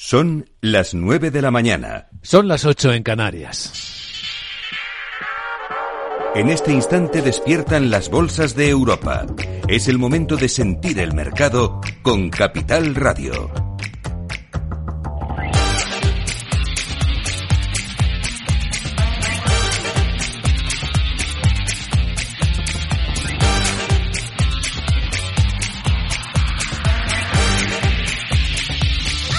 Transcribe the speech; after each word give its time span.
Son 0.00 0.48
las 0.60 0.94
nueve 0.94 1.32
de 1.32 1.42
la 1.42 1.50
mañana. 1.50 2.06
Son 2.22 2.46
las 2.46 2.64
ocho 2.64 2.92
en 2.92 3.02
Canarias. 3.02 3.72
En 6.36 6.50
este 6.50 6.72
instante 6.72 7.20
despiertan 7.20 7.90
las 7.90 8.08
bolsas 8.08 8.54
de 8.54 8.68
Europa. 8.68 9.26
Es 9.66 9.88
el 9.88 9.98
momento 9.98 10.36
de 10.36 10.48
sentir 10.48 11.00
el 11.00 11.14
mercado 11.14 11.80
con 12.02 12.30
Capital 12.30 12.94
Radio. 12.94 13.67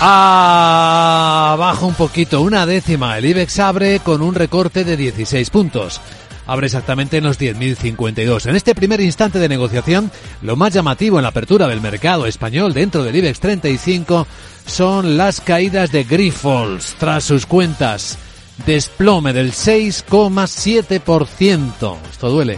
Abajo 0.01 1.87
un 1.87 1.93
poquito, 1.93 2.39
una 2.41 2.65
décima. 2.65 3.17
El 3.17 3.25
IBEX 3.25 3.59
abre 3.59 3.99
con 3.99 4.21
un 4.21 4.33
recorte 4.33 4.85
de 4.85 4.95
16 4.95 5.49
puntos. 5.49 5.99
Abre 6.47 6.67
exactamente 6.67 7.17
en 7.17 7.25
los 7.25 7.37
10.052. 7.37 8.47
En 8.47 8.55
este 8.55 8.73
primer 8.73 9.01
instante 9.01 9.39
de 9.39 9.49
negociación, 9.49 10.09
lo 10.41 10.55
más 10.55 10.73
llamativo 10.73 11.17
en 11.17 11.23
la 11.23 11.29
apertura 11.29 11.67
del 11.67 11.81
mercado 11.81 12.27
español 12.27 12.73
dentro 12.73 13.03
del 13.03 13.17
IBEX 13.17 13.41
35 13.41 14.25
son 14.65 15.17
las 15.17 15.41
caídas 15.41 15.91
de 15.91 16.05
Grifols 16.05 16.95
tras 16.97 17.25
sus 17.25 17.45
cuentas. 17.45 18.17
Desplome 18.65 19.33
del 19.33 19.51
6,7%. 19.51 21.97
Esto 22.09 22.29
duele. 22.29 22.57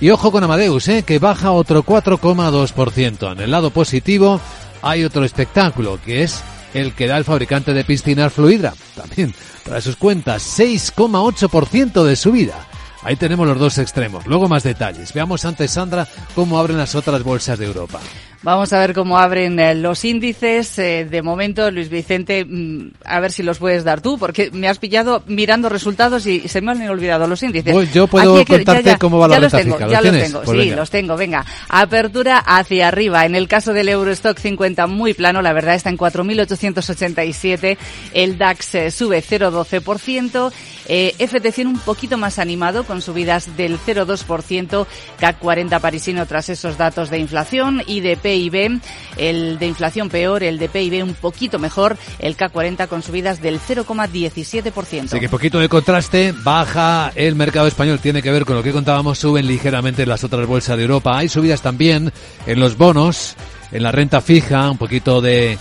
Y 0.00 0.10
ojo 0.10 0.32
con 0.32 0.42
Amadeus, 0.42 0.88
¿eh? 0.88 1.04
que 1.04 1.20
baja 1.20 1.52
otro 1.52 1.84
4,2%. 1.84 3.30
En 3.32 3.40
el 3.40 3.52
lado 3.52 3.70
positivo 3.70 4.40
hay 4.82 5.04
otro 5.04 5.24
espectáculo, 5.24 6.00
que 6.04 6.24
es 6.24 6.42
el 6.74 6.92
que 6.92 7.06
da 7.06 7.16
el 7.16 7.24
fabricante 7.24 7.72
de 7.72 7.84
piscinas 7.84 8.32
Fluidra. 8.32 8.74
También, 8.94 9.34
para 9.64 9.80
sus 9.80 9.96
cuentas, 9.96 10.42
6,8% 10.58 12.04
de 12.04 12.16
subida. 12.16 12.66
Ahí 13.02 13.16
tenemos 13.16 13.46
los 13.46 13.58
dos 13.58 13.78
extremos. 13.78 14.26
Luego 14.26 14.48
más 14.48 14.62
detalles. 14.62 15.12
Veamos 15.12 15.44
antes, 15.44 15.70
Sandra, 15.70 16.06
cómo 16.34 16.58
abren 16.58 16.76
las 16.76 16.94
otras 16.94 17.22
bolsas 17.22 17.58
de 17.58 17.66
Europa. 17.66 18.00
Vamos 18.42 18.72
a 18.72 18.78
ver 18.78 18.94
cómo 18.94 19.18
abren 19.18 19.60
eh, 19.60 19.74
los 19.74 20.02
índices. 20.02 20.78
Eh, 20.78 21.06
de 21.08 21.20
momento, 21.20 21.70
Luis 21.70 21.90
Vicente, 21.90 22.46
mm, 22.46 22.92
a 23.04 23.20
ver 23.20 23.32
si 23.32 23.42
los 23.42 23.58
puedes 23.58 23.84
dar 23.84 24.00
tú, 24.00 24.16
porque 24.18 24.50
me 24.50 24.66
has 24.66 24.78
pillado 24.78 25.22
mirando 25.26 25.68
resultados 25.68 26.24
y 26.24 26.48
se 26.48 26.62
me 26.62 26.72
han 26.72 26.88
olvidado 26.88 27.26
los 27.26 27.42
índices. 27.42 27.74
Pues 27.74 27.92
yo 27.92 28.06
puedo 28.06 28.42
contarte 28.46 28.96
cómo 28.98 29.18
va 29.18 29.28
la 29.28 29.34
ya 29.34 29.40
los 29.40 29.52
tengo. 29.52 29.78
Ya 29.78 30.00
¿Los 30.00 30.18
tengo, 30.18 30.40
Pues 30.42 30.58
sí, 30.58 30.64
venga. 30.68 30.76
los 30.76 30.90
tengo. 30.90 31.16
Venga, 31.18 31.44
apertura 31.68 32.38
hacia 32.38 32.88
arriba. 32.88 33.26
En 33.26 33.34
el 33.34 33.46
caso 33.46 33.74
del 33.74 33.90
Eurostock 33.90 34.38
50, 34.38 34.86
muy 34.86 35.12
plano, 35.12 35.42
la 35.42 35.52
verdad 35.52 35.74
está 35.74 35.90
en 35.90 35.98
4.887. 35.98 37.76
El 38.14 38.38
DAX 38.38 38.74
eh, 38.74 38.90
sube 38.90 39.22
0,12%. 39.22 40.50
Eh, 40.92 41.14
FT100 41.18 41.66
un 41.66 41.78
poquito 41.78 42.16
más 42.16 42.38
animado, 42.38 42.84
con 42.84 43.02
subidas 43.02 43.56
del 43.56 43.78
0,2%. 43.78 44.86
CAC 45.20 45.38
40 45.38 45.78
parisino 45.78 46.26
tras 46.26 46.48
esos 46.48 46.78
datos 46.78 47.10
de 47.10 47.18
inflación 47.18 47.82
y 47.86 48.00
de 48.00 48.16
PIB. 48.30 48.80
El 49.16 49.58
de 49.58 49.66
inflación 49.66 50.08
peor, 50.08 50.44
el 50.44 50.58
de 50.58 50.68
PIB 50.68 51.02
un 51.02 51.14
poquito 51.14 51.58
mejor. 51.58 51.96
El 52.20 52.36
CAC 52.36 52.52
40 52.52 52.86
con 52.86 53.02
subidas 53.02 53.42
del 53.42 53.58
0,17%. 53.58 55.04
Así 55.04 55.20
que 55.20 55.28
poquito 55.28 55.58
de 55.58 55.68
contraste, 55.68 56.32
baja 56.32 57.10
el 57.14 57.34
mercado 57.34 57.66
español, 57.66 57.98
tiene 57.98 58.22
que 58.22 58.30
ver 58.30 58.44
con 58.44 58.56
lo 58.56 58.62
que 58.62 58.72
contábamos, 58.72 59.18
suben 59.18 59.46
ligeramente 59.46 60.06
las 60.06 60.22
otras 60.22 60.46
bolsas 60.46 60.76
de 60.76 60.84
Europa. 60.84 61.18
Hay 61.18 61.28
subidas 61.28 61.60
también 61.60 62.12
en 62.46 62.60
los 62.60 62.76
bonos, 62.76 63.34
en 63.72 63.82
la 63.82 63.90
renta 63.90 64.20
fija, 64.20 64.70
un 64.70 64.78
poquito 64.78 65.20
de 65.20 65.58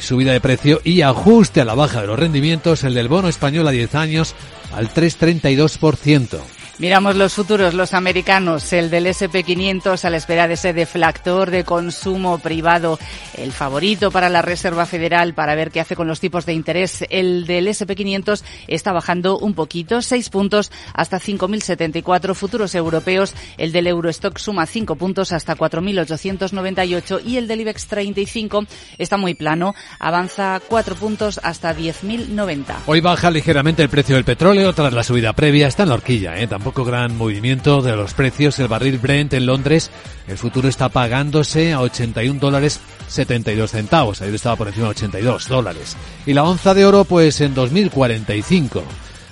subida 0.00 0.32
de 0.32 0.40
precio 0.40 0.80
y 0.84 1.02
ajuste 1.02 1.60
a 1.60 1.64
la 1.64 1.74
baja 1.74 2.00
de 2.00 2.08
los 2.08 2.18
rendimientos, 2.18 2.84
el 2.84 2.94
del 2.94 3.08
bono 3.08 3.28
español 3.28 3.66
a 3.68 3.70
10 3.70 3.94
años 3.94 4.34
al 4.74 4.92
3,32%. 4.92 6.57
Miramos 6.80 7.16
los 7.16 7.34
futuros, 7.34 7.74
los 7.74 7.92
americanos, 7.92 8.72
el 8.72 8.88
del 8.88 9.06
SP500 9.06 10.04
a 10.04 10.10
la 10.10 10.16
espera 10.16 10.46
de 10.46 10.54
ese 10.54 10.72
deflactor 10.72 11.50
de 11.50 11.64
consumo 11.64 12.38
privado, 12.38 13.00
el 13.36 13.50
favorito 13.50 14.12
para 14.12 14.28
la 14.28 14.42
Reserva 14.42 14.86
Federal 14.86 15.34
para 15.34 15.56
ver 15.56 15.72
qué 15.72 15.80
hace 15.80 15.96
con 15.96 16.06
los 16.06 16.20
tipos 16.20 16.46
de 16.46 16.52
interés. 16.52 17.04
El 17.10 17.46
del 17.46 17.66
SP500 17.66 18.44
está 18.68 18.92
bajando 18.92 19.40
un 19.40 19.54
poquito, 19.54 20.02
seis 20.02 20.30
puntos 20.30 20.70
hasta 20.94 21.18
5.074 21.18 22.34
futuros 22.34 22.76
europeos. 22.76 23.34
El 23.56 23.72
del 23.72 23.88
Eurostock 23.88 24.38
suma 24.38 24.64
cinco 24.64 24.94
puntos 24.94 25.32
hasta 25.32 25.56
4.898 25.56 27.22
y 27.26 27.38
el 27.38 27.48
del 27.48 27.62
IBEX 27.62 27.88
35 27.88 28.66
está 28.98 29.16
muy 29.16 29.34
plano, 29.34 29.74
avanza 29.98 30.60
cuatro 30.68 30.94
puntos 30.94 31.40
hasta 31.42 31.74
10.090. 31.74 32.76
Hoy 32.86 33.00
baja 33.00 33.32
ligeramente 33.32 33.82
el 33.82 33.88
precio 33.88 34.14
del 34.14 34.24
petróleo 34.24 34.72
tras 34.74 34.92
la 34.92 35.02
subida 35.02 35.32
previa, 35.32 35.66
está 35.66 35.82
en 35.82 35.88
la 35.88 35.96
horquilla, 35.96 36.38
¿eh? 36.38 36.46
Gran 36.72 37.16
movimiento 37.16 37.82
de 37.82 37.96
los 37.96 38.14
precios. 38.14 38.58
El 38.58 38.68
barril 38.68 38.98
Brent 38.98 39.34
en 39.34 39.46
Londres, 39.46 39.90
el 40.26 40.38
futuro 40.38 40.68
está 40.68 40.88
pagándose 40.88 41.72
a 41.72 41.80
81 41.80 42.40
dólares 42.40 42.80
72 43.08 43.70
centavos, 43.70 44.20
ayer 44.20 44.34
estaba 44.34 44.56
por 44.56 44.68
encima 44.68 44.86
de 44.86 44.90
82 44.90 45.48
dólares. 45.48 45.96
Y 46.26 46.32
la 46.32 46.44
onza 46.44 46.74
de 46.74 46.84
oro 46.84 47.04
pues 47.04 47.40
en 47.40 47.54
2045. 47.54 48.82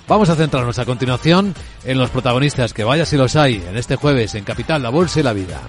Vamos 0.07 0.29
a 0.29 0.35
centrarnos 0.35 0.79
a 0.79 0.85
continuación 0.85 1.53
en 1.83 1.97
los 1.97 2.09
protagonistas, 2.09 2.73
que 2.73 2.83
vaya 2.83 3.05
si 3.05 3.17
los 3.17 3.35
hay, 3.35 3.55
en 3.67 3.77
este 3.77 3.97
jueves 3.97 4.35
en 4.35 4.45
Capital, 4.45 4.81
la 4.81 4.89
Bolsa 4.89 5.19
y 5.19 5.23
la 5.23 5.33
Vida. 5.33 5.61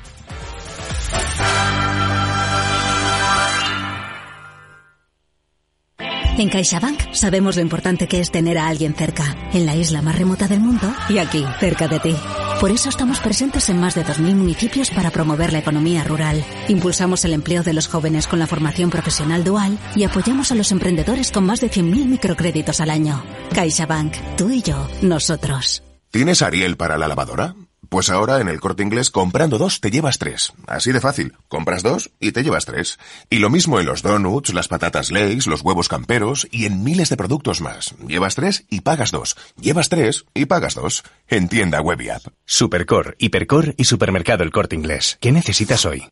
En 6.39 6.51
CaixaBank 6.51 7.15
sabemos 7.15 7.57
lo 7.57 7.63
importante 7.63 8.07
que 8.07 8.21
es 8.21 8.31
tener 8.31 8.59
a 8.59 8.69
alguien 8.69 8.95
cerca, 8.95 9.37
en 9.53 9.67
la 9.67 9.75
isla 9.75 10.03
más 10.03 10.17
remota 10.17 10.47
del 10.47 10.61
mundo 10.61 10.95
y 11.09 11.19
aquí, 11.19 11.45
cerca 11.59 11.89
de 11.89 11.99
ti. 11.99 12.15
Por 12.61 12.71
eso 12.71 12.89
estamos 12.89 13.19
presentes 13.19 13.69
en 13.71 13.81
más 13.81 13.97
de 13.97 14.05
2.000 14.05 14.37
municipios 14.37 14.91
para 14.91 15.11
promover 15.11 15.53
la 15.53 15.59
economía 15.59 16.05
rural. 16.05 16.45
Impulsamos 16.69 17.25
el 17.25 17.33
empleo 17.33 17.65
de 17.65 17.73
los 17.73 17.89
jóvenes 17.89 18.29
con 18.29 18.39
la 18.39 18.47
formación 18.47 18.89
profesional 18.89 19.43
dual 19.43 19.79
y 19.97 20.05
apoyamos 20.05 20.53
a 20.53 20.55
los 20.55 20.71
emprendedores 20.71 21.33
con 21.33 21.45
más 21.45 21.61
de 21.61 21.71
100.000 21.71 22.07
microcréditos 22.07 22.81
al 22.81 22.91
año. 22.91 23.21
CaixaBank, 23.53 24.15
tú 24.37 24.51
y 24.51 24.63
yo, 24.63 24.89
nosotros. 25.03 25.83
¿Tienes 26.13 26.41
Ariel 26.43 26.77
para 26.77 26.97
la 26.99 27.09
lavadora? 27.09 27.57
Pues 27.89 28.11
ahora 28.11 28.41
en 28.41 28.49
el 28.49 28.61
corte 28.61 28.83
inglés 28.83 29.11
comprando 29.11 29.57
dos 29.57 29.81
te 29.81 29.91
llevas 29.91 30.19
tres. 30.19 30.53
Así 30.67 30.93
de 30.93 31.01
fácil. 31.01 31.35
Compras 31.49 31.83
dos 31.83 32.11
y 32.21 32.33
te 32.33 32.43
llevas 32.43 32.67
tres. 32.67 32.99
Y 33.31 33.39
lo 33.39 33.49
mismo 33.49 33.81
en 33.81 33.87
los 33.87 34.03
donuts, 34.03 34.53
las 34.53 34.69
patatas 34.69 35.11
Lay's, 35.11 35.47
los 35.47 35.63
huevos 35.63 35.89
camperos 35.89 36.47
y 36.51 36.67
en 36.67 36.85
miles 36.85 37.09
de 37.09 37.17
productos 37.17 37.61
más. 37.61 37.95
Llevas 38.07 38.35
tres 38.35 38.65
y 38.69 38.83
pagas 38.83 39.11
dos. 39.11 39.37
Llevas 39.59 39.89
tres 39.89 40.27
y 40.35 40.47
pagas 40.47 40.75
dos. 40.75 41.03
En 41.29 41.49
tienda 41.49 41.81
web 41.81 42.01
y 42.03 42.11
app. 42.11 42.27
Supercor, 42.45 43.17
Hipercor 43.19 43.75
y 43.79 43.85
Supermercado 43.85 44.45
El 44.45 44.51
Corte 44.51 44.77
Inglés. 44.77 45.17
¿Qué 45.21 45.33
necesitas 45.33 45.87
hoy? 45.87 46.05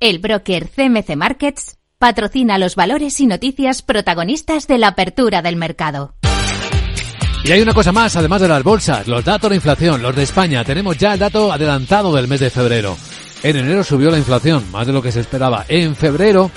El 0.00 0.20
broker 0.20 0.68
CMC 0.68 1.16
Markets 1.16 1.78
patrocina 1.98 2.58
los 2.58 2.76
valores 2.76 3.18
y 3.20 3.26
noticias 3.26 3.82
protagonistas 3.82 4.68
de 4.68 4.78
la 4.78 4.88
apertura 4.88 5.42
del 5.42 5.56
mercado. 5.56 6.14
Y 7.44 7.52
hay 7.52 7.60
una 7.62 7.72
cosa 7.72 7.92
más, 7.92 8.16
además 8.16 8.42
de 8.42 8.48
las 8.48 8.62
bolsas, 8.62 9.06
los 9.06 9.24
datos 9.24 9.48
de 9.50 9.56
inflación, 9.56 10.02
los 10.02 10.14
de 10.14 10.24
España. 10.24 10.62
Tenemos 10.64 10.98
ya 10.98 11.14
el 11.14 11.18
dato 11.18 11.50
adelantado 11.52 12.14
del 12.14 12.28
mes 12.28 12.40
de 12.40 12.50
febrero. 12.50 12.96
En 13.42 13.56
enero 13.56 13.82
subió 13.84 14.10
la 14.10 14.18
inflación, 14.18 14.70
más 14.70 14.86
de 14.86 14.92
lo 14.92 15.00
que 15.00 15.12
se 15.12 15.20
esperaba. 15.20 15.64
En 15.68 15.96
febrero 15.96 16.50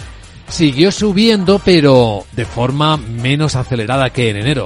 siguió 0.50 0.92
subiendo, 0.92 1.62
pero 1.64 2.26
de 2.34 2.44
forma 2.46 2.98
menos 2.98 3.56
acelerada 3.56 4.10
que 4.10 4.32
en 4.32 4.38
enero. 4.38 4.66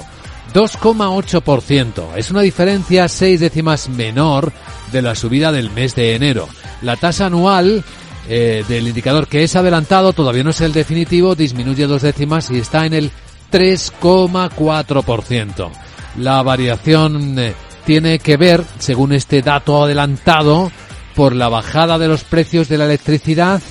2,8%. 0.54 2.16
Es 2.16 2.32
una 2.32 2.40
diferencia 2.42 3.10
seis 3.10 3.42
décimas 3.42 3.90
menor 3.90 4.54
de 4.92 5.02
la 5.02 5.16
subida 5.16 5.52
del 5.52 5.70
mes 5.70 5.96
de 5.96 6.16
enero. 6.16 6.48
La 6.82 6.96
tasa 6.96 7.26
anual 7.26 7.84
eh, 8.30 8.64
del 8.68 8.88
indicador 8.88 9.28
que 9.28 9.44
es 9.44 9.56
adelantado, 9.56 10.14
todavía 10.14 10.44
no 10.44 10.52
es 10.52 10.62
el 10.62 10.72
definitivo, 10.72 11.36
disminuye 11.36 11.86
dos 11.86 12.02
décimas 12.02 12.50
y 12.50 12.60
está 12.60 12.86
en 12.86 12.94
el 12.94 13.12
3,4%. 13.52 15.85
La 16.18 16.42
variación 16.44 17.38
eh, 17.38 17.54
tiene 17.86 18.20
que 18.20 18.38
ver, 18.38 18.64
según 18.80 19.14
este 19.14 19.42
dato 19.42 19.84
adelantado, 19.84 20.72
por 21.16 21.36
la 21.36 21.50
bajada 21.50 21.98
de 21.98 22.08
los 22.08 22.24
precios 22.24 22.68
de 22.68 22.78
la 22.78 22.86
electricidad 22.86 23.62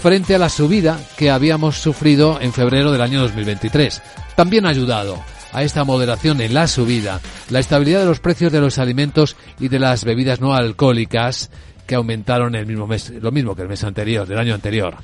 frente 0.00 0.34
a 0.34 0.38
la 0.38 0.48
subida 0.48 0.98
que 1.16 1.30
habíamos 1.30 1.76
sufrido 1.76 2.38
en 2.40 2.52
febrero 2.52 2.92
del 2.92 3.02
año 3.02 3.20
2023. 3.20 4.02
También 4.36 4.66
ha 4.66 4.70
ayudado 4.70 5.18
a 5.52 5.62
esta 5.62 5.84
moderación 5.84 6.40
en 6.40 6.52
la 6.52 6.66
subida 6.66 7.20
la 7.48 7.60
estabilidad 7.60 8.00
de 8.00 8.06
los 8.06 8.20
precios 8.20 8.52
de 8.52 8.60
los 8.60 8.78
alimentos 8.78 9.36
y 9.60 9.68
de 9.68 9.78
las 9.78 10.04
bebidas 10.04 10.40
no 10.40 10.54
alcohólicas 10.54 11.50
que 11.86 11.94
aumentaron 11.94 12.54
el 12.54 12.66
mismo 12.66 12.86
mes, 12.86 13.10
lo 13.10 13.30
mismo 13.30 13.54
que 13.54 13.62
el 13.62 13.68
mes 13.68 13.84
anterior, 13.84 14.26
del 14.26 14.38
año 14.38 14.54
anterior. 14.54 14.96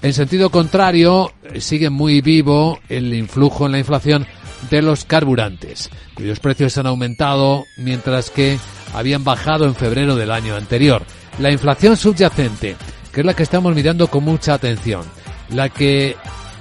En 0.00 0.12
sentido 0.12 0.50
contrario, 0.50 1.32
eh, 1.42 1.60
sigue 1.60 1.90
muy 1.90 2.20
vivo 2.20 2.78
el 2.88 3.12
influjo 3.14 3.66
en 3.66 3.72
la 3.72 3.78
inflación 3.78 4.26
de 4.70 4.82
los 4.82 5.04
carburantes, 5.04 5.90
cuyos 6.14 6.40
precios 6.40 6.76
han 6.78 6.86
aumentado 6.86 7.66
mientras 7.76 8.30
que 8.30 8.58
habían 8.94 9.24
bajado 9.24 9.66
en 9.66 9.74
febrero 9.74 10.16
del 10.16 10.30
año 10.30 10.56
anterior. 10.56 11.02
La 11.38 11.50
inflación 11.50 11.96
subyacente, 11.96 12.76
que 13.12 13.20
es 13.20 13.26
la 13.26 13.34
que 13.34 13.42
estamos 13.42 13.74
mirando 13.74 14.08
con 14.08 14.24
mucha 14.24 14.54
atención, 14.54 15.02
la 15.50 15.68
que 15.68 16.16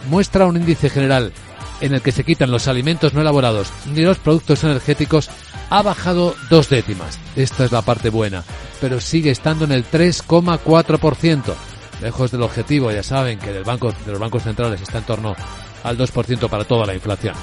muestra 0.10 0.46
un 0.46 0.58
índice 0.58 0.90
general 0.90 1.34
en 1.82 1.94
el 1.94 2.02
que 2.02 2.12
se 2.12 2.24
quitan 2.24 2.52
los 2.52 2.68
alimentos 2.68 3.14
no 3.14 3.22
elaborados 3.22 3.72
ni 3.94 4.02
los 4.02 4.18
productos 4.18 4.64
energéticos 4.64 5.30
ha 5.70 5.82
bajado 5.82 6.36
dos 6.50 6.70
décimas. 6.70 7.20
Esta 7.36 7.66
es 7.66 7.72
la 7.72 7.82
parte 7.82 8.10
buena, 8.10 8.44
pero 8.80 9.02
sigue 9.02 9.32
estando 9.32 9.66
en 9.66 9.72
el 9.72 9.86
3,4%. 9.86 11.54
Lejos 12.02 12.32
del 12.32 12.44
objetivo, 12.44 12.92
ya 12.92 13.04
saben 13.04 13.40
que 13.40 13.52
del 13.52 13.64
banco, 13.64 13.92
de 14.06 14.12
los 14.12 14.20
bancos 14.20 14.44
centrales 14.44 14.82
está 14.82 15.00
en 15.00 15.04
torno 15.04 15.36
al 15.84 15.98
2% 15.98 16.48
para 16.48 16.64
toda 16.64 16.86
la 16.86 16.94
inflación. 16.94 17.36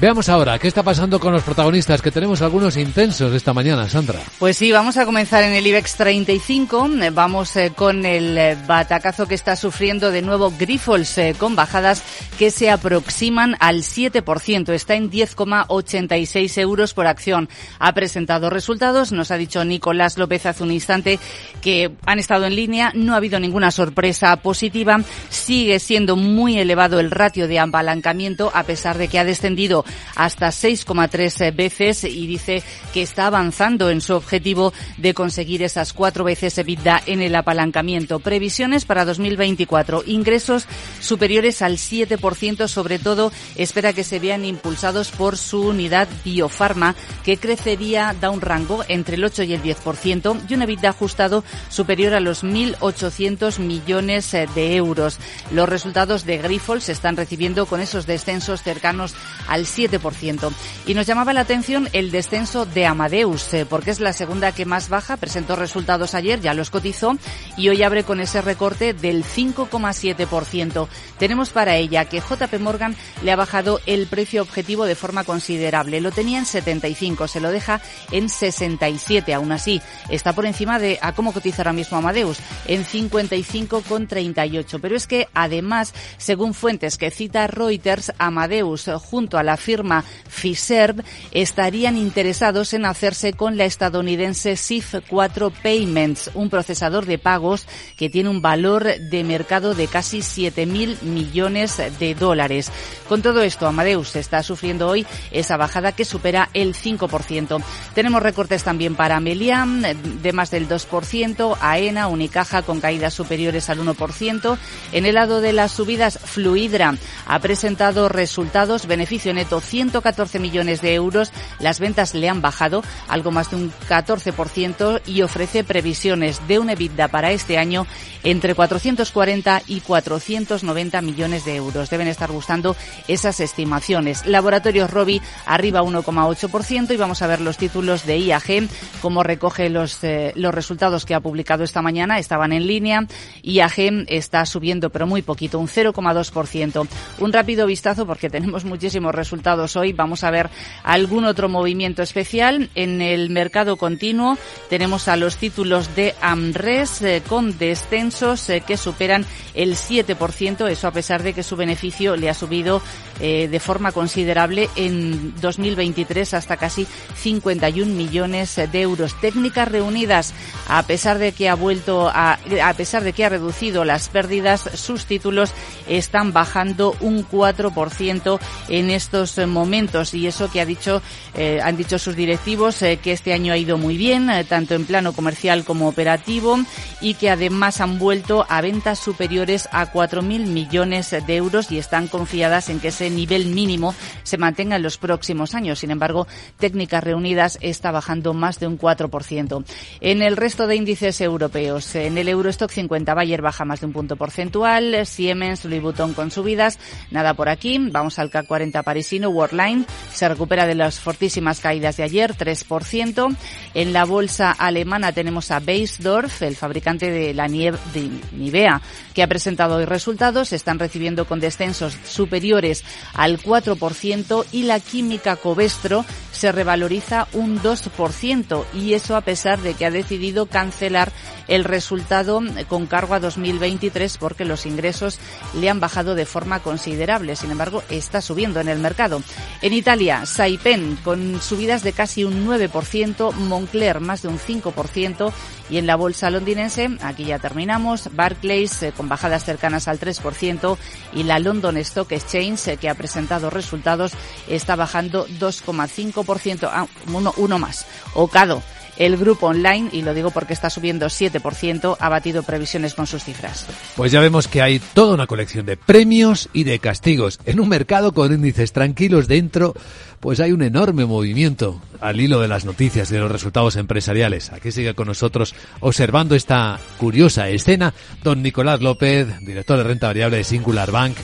Veamos 0.00 0.28
ahora 0.28 0.58
qué 0.58 0.66
está 0.66 0.82
pasando 0.82 1.20
con 1.20 1.32
los 1.32 1.44
protagonistas, 1.44 2.02
que 2.02 2.10
tenemos 2.10 2.42
algunos 2.42 2.76
intensos 2.76 3.32
esta 3.32 3.52
mañana, 3.54 3.88
Sandra. 3.88 4.18
Pues 4.40 4.56
sí, 4.56 4.72
vamos 4.72 4.96
a 4.96 5.04
comenzar 5.04 5.44
en 5.44 5.52
el 5.54 5.64
IBEX 5.64 5.94
35. 5.94 6.88
Vamos 7.12 7.54
eh, 7.54 7.72
con 7.74 8.04
el 8.04 8.36
eh, 8.36 8.56
batacazo 8.66 9.26
que 9.26 9.36
está 9.36 9.54
sufriendo 9.54 10.10
de 10.10 10.20
nuevo 10.20 10.52
Grifols, 10.58 11.16
eh, 11.18 11.36
con 11.38 11.54
bajadas 11.54 12.02
que 12.38 12.50
se 12.50 12.70
aproximan 12.70 13.56
al 13.60 13.82
7%. 13.82 14.72
Está 14.72 14.96
en 14.96 15.12
10,86 15.12 16.60
euros 16.60 16.92
por 16.92 17.06
acción. 17.06 17.48
Ha 17.78 17.94
presentado 17.94 18.50
resultados, 18.50 19.12
nos 19.12 19.30
ha 19.30 19.36
dicho 19.36 19.64
Nicolás 19.64 20.18
López 20.18 20.44
hace 20.46 20.64
un 20.64 20.72
instante 20.72 21.20
que 21.62 21.92
han 22.04 22.18
estado 22.18 22.46
en 22.46 22.56
línea, 22.56 22.90
no 22.94 23.14
ha 23.14 23.18
habido 23.18 23.38
ninguna 23.38 23.70
sorpresa 23.70 24.34
positiva. 24.38 25.00
Sigue 25.30 25.78
siendo 25.78 26.16
muy 26.16 26.58
elevado 26.58 26.98
el 26.98 27.12
ratio 27.12 27.46
de 27.46 27.60
apalancamiento, 27.60 28.50
a 28.52 28.64
pesar 28.64 28.98
de 28.98 29.06
que 29.06 29.20
ha 29.20 29.24
descendido 29.24 29.83
hasta 30.16 30.48
6,3 30.48 31.54
veces 31.54 32.04
y 32.04 32.26
dice 32.26 32.62
que 32.92 33.02
está 33.02 33.26
avanzando 33.26 33.90
en 33.90 34.00
su 34.00 34.14
objetivo 34.14 34.72
de 34.96 35.14
conseguir 35.14 35.62
esas 35.62 35.92
cuatro 35.92 36.24
veces 36.24 36.58
EBITDA 36.58 37.02
en 37.06 37.22
el 37.22 37.34
apalancamiento. 37.34 38.20
Previsiones 38.20 38.84
para 38.84 39.04
2024. 39.04 40.04
Ingresos 40.06 40.66
superiores 41.00 41.62
al 41.62 41.76
7%, 41.76 42.68
sobre 42.68 42.98
todo 42.98 43.32
espera 43.56 43.92
que 43.92 44.04
se 44.04 44.18
vean 44.18 44.44
impulsados 44.44 45.10
por 45.10 45.36
su 45.36 45.68
unidad 45.68 46.08
Biofarma, 46.24 46.94
que 47.24 47.36
crecería, 47.36 48.14
da 48.20 48.30
un 48.30 48.40
rango 48.40 48.84
entre 48.88 49.16
el 49.16 49.24
8 49.24 49.44
y 49.44 49.54
el 49.54 49.62
10% 49.62 50.40
y 50.48 50.54
un 50.54 50.62
EBITDA 50.62 50.90
ajustado 50.90 51.44
superior 51.68 52.14
a 52.14 52.20
los 52.20 52.44
1.800 52.44 53.58
millones 53.58 54.32
de 54.32 54.76
euros. 54.76 55.18
Los 55.50 55.68
resultados 55.68 56.24
de 56.24 56.38
Grifols 56.38 56.84
se 56.84 56.92
están 56.92 57.16
recibiendo 57.16 57.66
con 57.66 57.80
esos 57.80 58.06
descensos 58.06 58.62
cercanos 58.62 59.14
al 59.48 59.66
7%. 59.74 60.52
Y 60.86 60.94
nos 60.94 61.06
llamaba 61.06 61.32
la 61.32 61.40
atención 61.40 61.88
el 61.92 62.10
descenso 62.10 62.66
de 62.66 62.86
Amadeus, 62.86 63.52
eh, 63.54 63.66
porque 63.66 63.90
es 63.90 64.00
la 64.00 64.12
segunda 64.12 64.52
que 64.52 64.64
más 64.64 64.88
baja, 64.88 65.16
presentó 65.16 65.56
resultados 65.56 66.14
ayer, 66.14 66.40
ya 66.40 66.54
los 66.54 66.70
cotizó, 66.70 67.16
y 67.56 67.68
hoy 67.68 67.82
abre 67.82 68.04
con 68.04 68.20
ese 68.20 68.42
recorte 68.42 68.92
del 68.92 69.24
5,7%. 69.24 70.88
Tenemos 71.18 71.50
para 71.50 71.76
ella 71.76 72.04
que 72.06 72.20
JP 72.20 72.60
Morgan 72.60 72.96
le 73.22 73.32
ha 73.32 73.36
bajado 73.36 73.80
el 73.86 74.06
precio 74.06 74.42
objetivo 74.42 74.84
de 74.84 74.94
forma 74.94 75.24
considerable. 75.24 76.00
Lo 76.00 76.12
tenía 76.12 76.38
en 76.38 76.46
75, 76.46 77.28
se 77.28 77.40
lo 77.40 77.50
deja 77.50 77.80
en 78.10 78.28
67. 78.28 79.34
Aún 79.34 79.52
así, 79.52 79.80
está 80.08 80.32
por 80.32 80.46
encima 80.46 80.78
de 80.78 80.98
a 81.00 81.12
cómo 81.12 81.32
cotiza 81.32 81.62
ahora 81.62 81.72
mismo 81.72 81.98
Amadeus, 81.98 82.38
en 82.66 82.84
55,38. 82.84 84.78
Pero 84.80 84.96
es 84.96 85.06
que 85.06 85.28
además, 85.34 85.94
según 86.18 86.54
fuentes 86.54 86.98
que 86.98 87.10
cita 87.10 87.46
Reuters, 87.46 88.12
Amadeus 88.18 88.90
junto 88.98 89.38
a 89.38 89.42
la 89.42 89.56
firma 89.64 90.04
Fiserv 90.28 91.02
estarían 91.32 91.96
interesados 91.96 92.74
en 92.74 92.84
hacerse 92.84 93.32
con 93.32 93.56
la 93.56 93.64
estadounidense 93.64 94.52
SIF4 94.52 95.52
Payments, 95.62 96.30
un 96.34 96.50
procesador 96.50 97.06
de 97.06 97.18
pagos 97.18 97.66
que 97.96 98.10
tiene 98.10 98.28
un 98.28 98.42
valor 98.42 98.84
de 98.84 99.24
mercado 99.24 99.74
de 99.74 99.86
casi 99.86 100.18
7.000 100.18 101.02
millones 101.02 101.80
de 101.98 102.14
dólares. 102.14 102.70
Con 103.08 103.22
todo 103.22 103.42
esto, 103.42 103.66
Amadeus 103.66 104.16
está 104.16 104.42
sufriendo 104.42 104.88
hoy 104.88 105.06
esa 105.30 105.56
bajada 105.56 105.92
que 105.92 106.04
supera 106.04 106.50
el 106.52 106.74
5%. 106.74 107.62
Tenemos 107.94 108.22
recortes 108.22 108.64
también 108.64 108.94
para 108.94 109.20
Meliam 109.20 109.82
de 109.82 110.32
más 110.32 110.50
del 110.50 110.68
2%, 110.68 111.56
AENA, 111.60 112.08
Unicaja 112.08 112.62
con 112.62 112.80
caídas 112.80 113.14
superiores 113.14 113.70
al 113.70 113.78
1%. 113.80 114.58
En 114.92 115.06
el 115.06 115.14
lado 115.14 115.40
de 115.40 115.52
las 115.52 115.72
subidas, 115.72 116.18
Fluidra 116.22 116.96
ha 117.26 117.38
presentado 117.38 118.08
resultados, 118.08 118.86
beneficio 118.86 119.32
neto 119.32 119.53
114 119.60 120.38
millones 120.38 120.80
de 120.80 120.94
euros. 120.94 121.32
Las 121.58 121.80
ventas 121.80 122.14
le 122.14 122.28
han 122.28 122.42
bajado 122.42 122.82
algo 123.08 123.30
más 123.30 123.50
de 123.50 123.56
un 123.56 123.72
14% 123.88 125.00
y 125.06 125.22
ofrece 125.22 125.64
previsiones 125.64 126.46
de 126.46 126.58
un 126.58 126.70
EBITDA 126.70 127.08
para 127.08 127.32
este 127.32 127.58
año 127.58 127.86
entre 128.22 128.54
440 128.54 129.62
y 129.66 129.80
490 129.80 131.02
millones 131.02 131.44
de 131.44 131.56
euros. 131.56 131.90
Deben 131.90 132.08
estar 132.08 132.32
gustando 132.32 132.76
esas 133.06 133.40
estimaciones. 133.40 134.26
Laboratorios 134.26 134.90
Robi 134.90 135.20
arriba 135.46 135.82
1,8% 135.82 136.92
y 136.92 136.96
vamos 136.96 137.22
a 137.22 137.26
ver 137.26 137.40
los 137.40 137.58
títulos 137.58 138.06
de 138.06 138.18
IAG, 138.18 138.68
como 139.00 139.22
recoge 139.22 139.68
los, 139.68 140.02
eh, 140.02 140.32
los 140.36 140.54
resultados 140.54 141.04
que 141.04 141.14
ha 141.14 141.20
publicado 141.20 141.64
esta 141.64 141.82
mañana. 141.82 142.18
Estaban 142.18 142.52
en 142.52 142.66
línea. 142.66 143.06
IAG 143.42 144.06
está 144.08 144.46
subiendo, 144.46 144.90
pero 144.90 145.06
muy 145.06 145.22
poquito, 145.22 145.58
un 145.58 145.68
0,2%. 145.68 146.86
Un 147.20 147.32
rápido 147.32 147.66
vistazo 147.66 148.06
porque 148.06 148.30
tenemos 148.34 148.64
muchísimos 148.64 149.14
resultados 149.14 149.43
hoy. 149.76 149.92
Vamos 149.92 150.24
a 150.24 150.30
ver 150.30 150.48
algún 150.82 151.24
otro 151.24 151.48
movimiento 151.48 152.02
especial. 152.02 152.70
En 152.74 153.02
el 153.02 153.30
mercado 153.30 153.76
continuo 153.76 154.38
tenemos 154.70 155.08
a 155.08 155.16
los 155.16 155.36
títulos 155.36 155.94
de 155.94 156.14
AMRES 156.20 157.02
eh, 157.02 157.22
con 157.26 157.58
descensos 157.58 158.48
eh, 158.48 158.62
que 158.66 158.76
superan 158.76 159.26
el 159.54 159.76
7%, 159.76 160.68
eso 160.68 160.88
a 160.88 160.92
pesar 160.92 161.22
de 161.22 161.32
que 161.32 161.42
su 161.42 161.56
beneficio 161.56 162.16
le 162.16 162.30
ha 162.30 162.34
subido 162.34 162.82
eh, 163.20 163.48
de 163.48 163.60
forma 163.60 163.92
considerable 163.92 164.68
en 164.76 165.34
2023 165.40 166.34
hasta 166.34 166.56
casi 166.56 166.86
51 167.16 167.92
millones 167.92 168.56
de 168.56 168.80
euros. 168.80 169.14
Técnicas 169.20 169.68
reunidas, 169.68 170.32
a 170.68 170.82
pesar 170.84 171.18
de 171.18 171.32
que 171.32 171.48
ha 171.48 171.54
vuelto 171.54 172.08
a, 172.08 172.38
a 172.62 172.74
pesar 172.74 173.04
de 173.04 173.12
que 173.12 173.24
ha 173.24 173.28
reducido 173.28 173.84
las 173.84 174.08
pérdidas, 174.08 174.62
sus 174.74 175.06
títulos 175.06 175.52
están 175.86 176.32
bajando 176.32 176.96
un 177.00 177.28
4% 177.28 178.40
en 178.68 178.90
estos 178.90 179.33
momentos 179.46 180.14
y 180.14 180.26
eso 180.26 180.50
que 180.50 180.60
ha 180.60 180.66
dicho, 180.66 181.02
eh, 181.34 181.60
han 181.62 181.76
dicho 181.76 181.98
sus 181.98 182.16
directivos 182.16 182.80
eh, 182.82 182.98
que 183.02 183.12
este 183.12 183.32
año 183.32 183.52
ha 183.52 183.58
ido 183.58 183.78
muy 183.78 183.96
bien, 183.96 184.30
eh, 184.30 184.44
tanto 184.44 184.74
en 184.74 184.84
plano 184.84 185.12
comercial 185.12 185.64
como 185.64 185.88
operativo 185.88 186.58
y 187.00 187.14
que 187.14 187.30
además 187.30 187.80
han 187.80 187.98
vuelto 187.98 188.46
a 188.48 188.60
ventas 188.60 188.98
superiores 188.98 189.68
a 189.72 189.92
4.000 189.92 190.46
millones 190.46 191.10
de 191.10 191.36
euros 191.36 191.70
y 191.70 191.78
están 191.78 192.08
confiadas 192.08 192.68
en 192.68 192.80
que 192.80 192.88
ese 192.88 193.10
nivel 193.10 193.46
mínimo 193.46 193.94
se 194.22 194.38
mantenga 194.38 194.76
en 194.76 194.82
los 194.82 194.98
próximos 194.98 195.54
años. 195.54 195.80
Sin 195.80 195.90
embargo, 195.90 196.26
Técnicas 196.58 197.04
Reunidas 197.04 197.58
está 197.60 197.90
bajando 197.90 198.34
más 198.34 198.60
de 198.60 198.66
un 198.66 198.78
4%. 198.78 199.64
En 200.00 200.22
el 200.22 200.36
resto 200.36 200.66
de 200.66 200.76
índices 200.76 201.20
europeos, 201.20 201.94
en 201.94 202.18
el 202.18 202.28
Eurostock 202.28 202.70
50 202.70 203.14
Bayer 203.14 203.42
baja 203.42 203.64
más 203.64 203.80
de 203.80 203.86
un 203.86 203.92
punto 203.92 204.16
porcentual, 204.16 205.06
Siemens, 205.06 205.64
Louis 205.64 205.82
Vuitton 205.82 206.14
con 206.14 206.30
subidas, 206.30 206.78
nada 207.10 207.34
por 207.34 207.48
aquí. 207.48 207.78
Vamos 207.90 208.18
al 208.18 208.30
CAC 208.30 208.46
40 208.46 208.82
parisino 208.82 209.23
Worldline 209.30 209.86
se 210.12 210.28
recupera 210.28 210.66
de 210.66 210.74
las 210.74 211.00
fortísimas 211.00 211.60
caídas 211.60 211.96
de 211.96 212.02
ayer, 212.02 212.34
3%. 212.34 213.36
En 213.74 213.92
la 213.92 214.04
bolsa 214.04 214.52
alemana 214.52 215.12
tenemos 215.12 215.50
a 215.50 215.60
Beisdorf, 215.60 216.42
el 216.42 216.56
fabricante 216.56 217.10
de 217.10 217.34
la 217.34 217.48
nieve 217.48 217.78
de 217.92 218.08
Nivea, 218.32 218.80
que 219.14 219.22
ha 219.22 219.28
presentado 219.28 219.76
hoy 219.76 219.84
resultados. 219.84 220.52
Están 220.52 220.78
recibiendo 220.78 221.26
con 221.26 221.40
descensos 221.40 221.96
superiores 222.06 222.84
al 223.14 223.40
4% 223.40 224.46
y 224.52 224.64
la 224.64 224.80
química 224.80 225.36
Covestro 225.36 226.04
se 226.32 226.52
revaloriza 226.52 227.28
un 227.32 227.60
2% 227.60 228.64
y 228.74 228.94
eso 228.94 229.16
a 229.16 229.20
pesar 229.20 229.60
de 229.60 229.74
que 229.74 229.86
ha 229.86 229.90
decidido 229.90 230.46
cancelar 230.46 231.12
el 231.48 231.64
resultado 231.64 232.40
con 232.68 232.86
cargo 232.86 233.14
a 233.14 233.20
2023 233.20 234.18
porque 234.18 234.44
los 234.44 234.66
ingresos 234.66 235.18
le 235.58 235.70
han 235.70 235.80
bajado 235.80 236.14
de 236.14 236.26
forma 236.26 236.60
considerable. 236.60 237.36
Sin 237.36 237.50
embargo, 237.50 237.82
está 237.90 238.20
subiendo 238.20 238.60
en 238.60 238.68
el 238.68 238.78
mercado. 238.78 239.13
En 239.62 239.72
Italia, 239.72 240.26
Saipen 240.26 240.96
con 241.04 241.40
subidas 241.40 241.82
de 241.82 241.92
casi 241.92 242.24
un 242.24 242.46
9%, 242.46 243.32
Moncler 243.32 244.00
más 244.00 244.22
de 244.22 244.28
un 244.28 244.38
5% 244.38 245.32
y 245.70 245.78
en 245.78 245.86
la 245.86 245.96
bolsa 245.96 246.30
londinense, 246.30 246.90
aquí 247.02 247.24
ya 247.24 247.38
terminamos, 247.38 248.14
Barclays 248.14 248.82
eh, 248.82 248.92
con 248.92 249.08
bajadas 249.08 249.44
cercanas 249.44 249.88
al 249.88 249.98
3% 249.98 250.76
y 251.14 251.22
la 251.22 251.38
London 251.38 251.76
Stock 251.78 252.12
Exchange 252.12 252.68
eh, 252.68 252.76
que 252.76 252.88
ha 252.88 252.94
presentado 252.94 253.50
resultados 253.50 254.12
está 254.48 254.76
bajando 254.76 255.26
2,5%, 255.26 256.68
ah, 256.70 256.86
uno, 257.12 257.32
uno 257.36 257.58
más. 257.58 257.86
Ocado 258.14 258.62
el 258.98 259.16
grupo 259.16 259.46
online, 259.46 259.88
y 259.92 260.02
lo 260.02 260.14
digo 260.14 260.30
porque 260.30 260.52
está 260.52 260.70
subiendo 260.70 261.06
7%, 261.06 261.96
ha 261.98 262.08
batido 262.08 262.42
previsiones 262.42 262.94
con 262.94 263.06
sus 263.06 263.24
cifras. 263.24 263.66
Pues 263.96 264.12
ya 264.12 264.20
vemos 264.20 264.48
que 264.48 264.62
hay 264.62 264.78
toda 264.78 265.14
una 265.14 265.26
colección 265.26 265.66
de 265.66 265.76
premios 265.76 266.48
y 266.52 266.64
de 266.64 266.78
castigos. 266.78 267.40
En 267.44 267.60
un 267.60 267.68
mercado 267.68 268.12
con 268.12 268.32
índices 268.32 268.72
tranquilos 268.72 269.28
dentro, 269.28 269.74
pues 270.20 270.40
hay 270.40 270.52
un 270.52 270.62
enorme 270.62 271.04
movimiento 271.04 271.80
al 272.00 272.20
hilo 272.20 272.40
de 272.40 272.48
las 272.48 272.64
noticias 272.64 273.10
y 273.10 273.14
de 273.14 273.20
los 273.20 273.30
resultados 273.30 273.76
empresariales. 273.76 274.52
Aquí 274.52 274.72
sigue 274.72 274.94
con 274.94 275.08
nosotros 275.08 275.54
observando 275.80 276.34
esta 276.34 276.78
curiosa 276.98 277.48
escena 277.48 277.94
don 278.22 278.42
Nicolás 278.42 278.80
López, 278.80 279.28
director 279.40 279.76
de 279.78 279.84
renta 279.84 280.06
variable 280.06 280.38
de 280.38 280.44
Singular 280.44 280.90
Bank. 280.90 281.16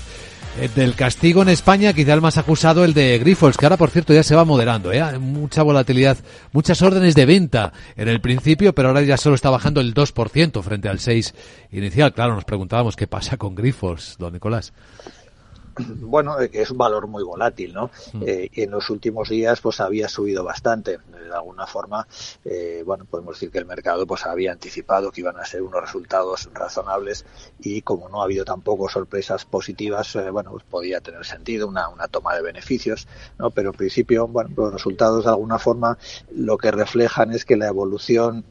Eh, 0.60 0.68
del 0.74 0.94
castigo 0.94 1.40
en 1.40 1.48
España, 1.48 1.94
quizá 1.94 2.12
el 2.12 2.20
más 2.20 2.36
acusado, 2.36 2.84
el 2.84 2.92
de 2.92 3.18
Grifols, 3.18 3.56
que 3.56 3.64
ahora, 3.64 3.78
por 3.78 3.88
cierto, 3.88 4.12
ya 4.12 4.22
se 4.22 4.34
va 4.34 4.44
moderando. 4.44 4.92
¿eh? 4.92 5.18
Mucha 5.18 5.62
volatilidad, 5.62 6.18
muchas 6.52 6.82
órdenes 6.82 7.14
de 7.14 7.24
venta 7.24 7.72
en 7.96 8.08
el 8.08 8.20
principio, 8.20 8.74
pero 8.74 8.88
ahora 8.88 9.00
ya 9.00 9.16
solo 9.16 9.36
está 9.36 9.48
bajando 9.48 9.80
el 9.80 9.94
2% 9.94 10.62
frente 10.62 10.90
al 10.90 10.98
6% 10.98 11.32
inicial. 11.72 12.12
Claro, 12.12 12.34
nos 12.34 12.44
preguntábamos 12.44 12.94
qué 12.94 13.06
pasa 13.06 13.38
con 13.38 13.54
Grifols, 13.54 14.16
don 14.18 14.34
Nicolás 14.34 14.74
bueno, 16.00 16.40
eh, 16.40 16.50
es 16.52 16.70
un 16.70 16.78
valor 16.78 17.06
muy 17.06 17.22
volátil, 17.22 17.72
¿no? 17.72 17.90
Mm. 18.12 18.22
Eh, 18.26 18.50
y 18.52 18.62
en 18.62 18.70
los 18.70 18.90
últimos 18.90 19.28
días, 19.28 19.60
pues 19.60 19.80
había 19.80 20.08
subido 20.08 20.44
bastante. 20.44 20.98
De 20.98 21.36
alguna 21.36 21.66
forma, 21.66 22.06
eh, 22.44 22.82
bueno, 22.84 23.04
podemos 23.04 23.36
decir 23.36 23.50
que 23.50 23.58
el 23.58 23.66
mercado, 23.66 24.06
pues 24.06 24.26
había 24.26 24.52
anticipado 24.52 25.12
que 25.12 25.20
iban 25.20 25.38
a 25.38 25.44
ser 25.44 25.62
unos 25.62 25.80
resultados 25.80 26.48
razonables 26.52 27.24
y 27.60 27.82
como 27.82 28.08
no 28.08 28.20
ha 28.20 28.24
habido 28.24 28.44
tampoco 28.44 28.88
sorpresas 28.88 29.44
positivas, 29.44 30.18
bueno, 30.32 30.50
pues 30.50 30.64
podía 30.64 31.00
tener 31.00 31.24
sentido 31.24 31.68
una, 31.68 31.88
una 31.88 32.08
toma 32.08 32.34
de 32.34 32.42
beneficios, 32.42 33.06
¿no? 33.38 33.50
Pero 33.50 33.70
en 33.70 33.76
principio, 33.76 34.26
bueno, 34.26 34.50
los 34.56 34.72
resultados 34.72 35.24
de 35.24 35.30
alguna 35.30 35.58
forma 35.58 35.98
lo 36.34 36.58
que 36.58 36.72
reflejan 36.72 37.32
es 37.32 37.44
que 37.44 37.56
la 37.56 37.68
evolución 37.68 38.44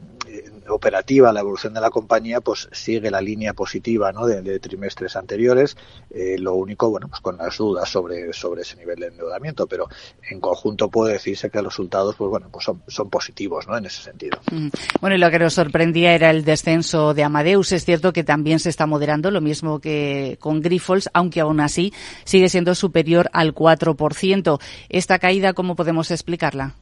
operativa, 0.68 1.32
la 1.32 1.40
evolución 1.40 1.74
de 1.74 1.80
la 1.80 1.90
compañía, 1.90 2.40
pues 2.40 2.68
sigue 2.72 3.10
la 3.10 3.20
línea 3.20 3.54
positiva 3.54 4.12
¿no? 4.12 4.26
de, 4.26 4.58
trimestres 4.60 5.16
anteriores. 5.16 5.76
Eh, 6.10 6.36
lo 6.38 6.54
único, 6.54 6.90
bueno, 6.90 7.08
pues 7.08 7.20
con 7.20 7.36
las 7.36 7.56
dudas 7.56 7.88
sobre, 7.88 8.32
sobre 8.32 8.62
ese 8.62 8.76
nivel 8.76 9.00
de 9.00 9.06
endeudamiento, 9.08 9.66
pero 9.66 9.88
en 10.28 10.40
conjunto 10.40 10.88
puede 10.88 11.14
decirse 11.14 11.50
que 11.50 11.62
los 11.62 11.72
resultados, 11.72 12.16
pues 12.16 12.30
bueno, 12.30 12.48
pues 12.50 12.64
son, 12.64 12.82
son 12.88 13.08
positivos, 13.10 13.66
¿no? 13.66 13.76
En 13.76 13.86
ese 13.86 14.02
sentido. 14.02 14.38
Mm. 14.50 14.68
Bueno, 15.00 15.16
y 15.16 15.18
lo 15.18 15.30
que 15.30 15.38
nos 15.38 15.54
sorprendía 15.54 16.14
era 16.14 16.30
el 16.30 16.44
descenso 16.44 17.14
de 17.14 17.24
Amadeus. 17.24 17.72
Es 17.72 17.84
cierto 17.84 18.12
que 18.12 18.24
también 18.24 18.58
se 18.58 18.68
está 18.68 18.86
moderando, 18.86 19.30
lo 19.30 19.40
mismo 19.40 19.80
que 19.80 20.36
con 20.40 20.60
Grifols, 20.60 21.08
aunque 21.12 21.40
aún 21.40 21.60
así 21.60 21.92
sigue 22.24 22.48
siendo 22.48 22.74
superior 22.74 23.30
al 23.32 23.54
4%. 23.54 24.60
Esta 24.88 25.18
caída, 25.18 25.52
¿cómo 25.52 25.76
podemos 25.76 26.10
explicarla? 26.10 26.74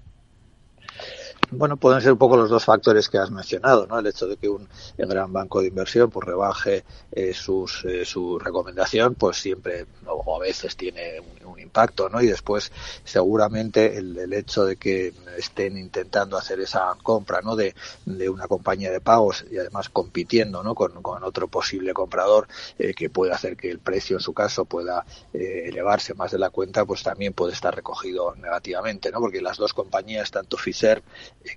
Bueno, 1.50 1.76
pueden 1.76 2.00
ser 2.00 2.12
un 2.12 2.18
poco 2.18 2.36
los 2.36 2.50
dos 2.50 2.64
factores 2.64 3.08
que 3.08 3.18
has 3.18 3.30
mencionado, 3.30 3.86
¿no? 3.86 3.98
El 3.98 4.06
hecho 4.06 4.26
de 4.26 4.36
que 4.36 4.48
un 4.48 4.68
gran 4.96 5.32
banco 5.32 5.60
de 5.60 5.68
inversión 5.68 6.10
pues 6.10 6.26
rebaje 6.26 6.84
eh, 7.12 7.32
sus, 7.32 7.84
eh, 7.84 8.04
su 8.04 8.38
recomendación, 8.38 9.14
pues 9.14 9.36
siempre 9.38 9.86
o 10.06 10.36
a 10.36 10.40
veces 10.40 10.76
tiene 10.76 11.20
un, 11.20 11.37
impacto, 11.60 12.08
¿no? 12.08 12.20
Y 12.20 12.26
después 12.26 12.72
seguramente 13.04 13.98
el, 13.98 14.18
hecho 14.32 14.64
de 14.64 14.76
que 14.76 15.14
estén 15.36 15.78
intentando 15.78 16.36
hacer 16.36 16.60
esa 16.60 16.94
compra, 17.02 17.40
¿no? 17.40 17.56
De, 17.56 17.74
de 18.04 18.28
una 18.28 18.46
compañía 18.46 18.90
de 18.90 19.00
pagos 19.00 19.44
y 19.50 19.58
además 19.58 19.88
compitiendo, 19.88 20.62
¿no? 20.62 20.74
Con, 20.74 21.02
con 21.02 21.24
otro 21.24 21.48
posible 21.48 21.92
comprador 21.94 22.46
eh, 22.78 22.94
que 22.94 23.10
puede 23.10 23.32
hacer 23.32 23.56
que 23.56 23.70
el 23.70 23.78
precio 23.78 24.16
en 24.16 24.20
su 24.20 24.32
caso 24.34 24.64
pueda 24.64 25.04
elevarse 25.32 26.14
más 26.14 26.30
de 26.32 26.38
la 26.38 26.50
cuenta, 26.50 26.84
pues 26.84 27.02
también 27.02 27.32
puede 27.32 27.52
estar 27.52 27.74
recogido 27.74 28.34
negativamente, 28.36 29.10
¿no? 29.10 29.20
Porque 29.20 29.40
las 29.40 29.56
dos 29.56 29.72
compañías, 29.72 30.30
tanto 30.30 30.56
Fiserv 30.56 31.02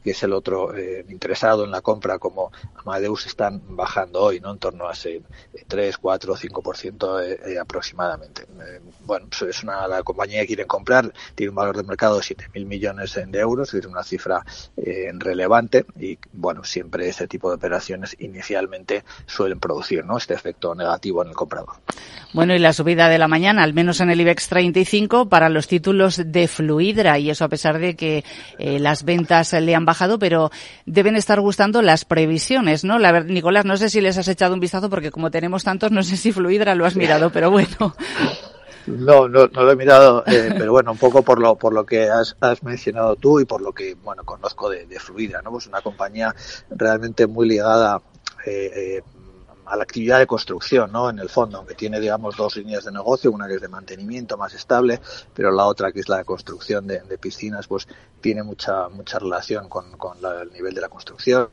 que 0.04 0.12
es 0.12 0.24
el 0.24 0.34
otro 0.34 0.76
eh, 0.76 1.06
interesado 1.10 1.66
en 1.66 1.72
la 1.72 1.82
compra 1.82 2.20
como 2.20 2.52
Amadeus 2.76 3.26
están 3.26 3.62
bajando 3.76 4.22
hoy, 4.22 4.40
¿no? 4.40 4.52
En 4.52 4.60
torno 4.60 4.88
a 4.88 4.94
ese 4.94 5.22
3, 5.68 5.98
4, 5.98 6.36
5% 6.36 7.24
eh, 7.24 7.60
aproximadamente. 7.60 8.44
Eh, 8.44 8.82
bueno, 9.06 9.28
pues 9.30 9.56
es 9.56 9.64
una 9.64 9.88
la 9.98 10.04
compañía 10.04 10.42
que 10.42 10.48
quieren 10.48 10.68
comprar, 10.68 11.14
tiene 11.36 11.50
un 11.50 11.56
valor 11.56 11.78
de 11.78 11.84
mercado 11.84 12.18
de 12.18 12.22
7.000 12.22 12.66
millones 12.66 13.20
de 13.28 13.40
euros, 13.40 13.74
es 13.74 13.86
una 13.86 14.04
cifra 14.04 14.46
relevante 15.14 15.86
y 16.00 16.18
bueno, 16.34 16.64
siempre 16.64 17.08
ese 17.08 17.28
tipo 17.28 17.50
de 17.50 17.56
operaciones 17.56 18.16
inicialmente 18.20 19.04
suelen 19.26 19.60
producir, 19.60 20.06
¿no? 20.06 20.18
Este 20.18 20.34
efecto 20.34 20.76
negativo 20.76 21.22
en 21.24 21.30
el 21.30 21.36
comprador. 21.36 21.76
Bueno, 22.34 22.56
y 22.56 22.60
la 22.60 22.72
subida 22.72 23.10
de 23.10 23.18
la 23.18 23.28
mañana, 23.28 23.64
al 23.64 23.74
menos 23.74 24.00
en 24.00 24.10
el 24.10 24.22
IBEX 24.22 24.48
35, 24.48 25.28
para 25.28 25.50
los 25.50 25.68
títulos 25.68 26.22
de 26.26 26.48
Fluidra, 26.48 27.20
y 27.20 27.30
eso 27.30 27.44
a 27.44 27.50
pesar 27.50 27.80
de 27.80 27.96
que 27.96 28.24
las 28.58 29.04
ventas 29.04 29.54
le 29.54 29.76
han 29.76 29.86
bajado, 29.86 30.18
pero 30.18 30.50
deben 30.86 31.16
estar 31.16 31.42
gustando 31.42 31.82
las 31.82 32.06
previsiones, 32.06 32.84
¿no? 32.84 33.00
La, 33.00 33.22
Nicolás, 33.22 33.66
no 33.66 33.78
sé 33.78 33.90
si 33.90 34.02
les 34.02 34.18
has 34.18 34.28
echado 34.28 34.54
un 34.54 34.60
vistazo 34.60 34.90
porque 34.90 35.12
como 35.12 35.32
tenemos 35.32 35.64
tantos, 35.64 35.92
no 35.92 36.04
sé 36.04 36.18
si 36.18 36.32
Fluidra 36.32 36.76
lo 36.76 36.86
has 36.86 36.96
mirado, 36.96 37.32
pero 37.32 37.52
bueno. 37.52 37.96
No, 38.88 39.28
no, 39.28 39.48
no 39.48 39.64
lo 39.64 39.72
he 39.72 39.76
mirado, 39.76 40.24
eh, 40.28 40.54
pero 40.58 40.72
bueno, 40.72 40.92
un 40.92 40.98
poco 40.98 41.22
por 41.22 41.40
lo, 41.40 41.56
por 41.56 41.74
lo 41.74 41.86
que 41.86 42.10
has, 42.10 42.36
has 42.40 42.64
mencionado 42.64 43.16
tú 43.16 43.40
y 43.40 43.46
por 43.46 43.62
lo 43.62 43.72
que, 43.72 43.96
bueno, 43.96 44.24
conozco 44.24 44.70
de, 44.70 44.86
de 44.86 45.00
Fluidra, 45.00 45.42
¿no? 45.42 45.52
Pues 45.52 45.68
una 45.68 45.82
compañía 45.82 46.34
realmente 46.70 47.28
muy 47.28 47.48
ligada 47.48 48.02
eh, 48.46 48.72
eh, 48.76 49.02
a 49.66 49.76
la 49.78 49.84
actividad 49.84 50.20
de 50.20 50.28
construcción, 50.28 50.92
¿no? 50.92 51.10
En 51.10 51.20
el 51.20 51.30
fondo, 51.30 51.60
aunque 51.60 51.76
tiene, 51.76 52.00
digamos, 52.00 52.36
dos 52.36 52.58
líneas 52.58 52.84
de 52.84 52.92
negocio, 52.92 53.32
una 53.32 53.48
que 53.48 53.56
es 53.56 53.62
de 53.62 53.70
mantenimiento 53.70 54.38
más 54.38 54.54
estable, 54.54 55.00
pero 55.34 55.52
la 55.52 55.66
otra 55.66 55.92
que 55.92 56.02
es 56.02 56.10
la 56.10 56.18
de 56.18 56.26
construcción 56.26 56.88
de, 56.88 57.02
piscinas, 57.18 57.68
pues 57.68 57.88
tiene 58.20 58.44
mucha 58.44 58.90
mucha 58.90 59.20
relación 59.20 59.70
con, 59.70 59.92
con 59.98 60.18
el 60.18 60.52
nivel 60.52 60.74
de 60.74 60.82
la 60.82 60.90
construcción 60.90 61.50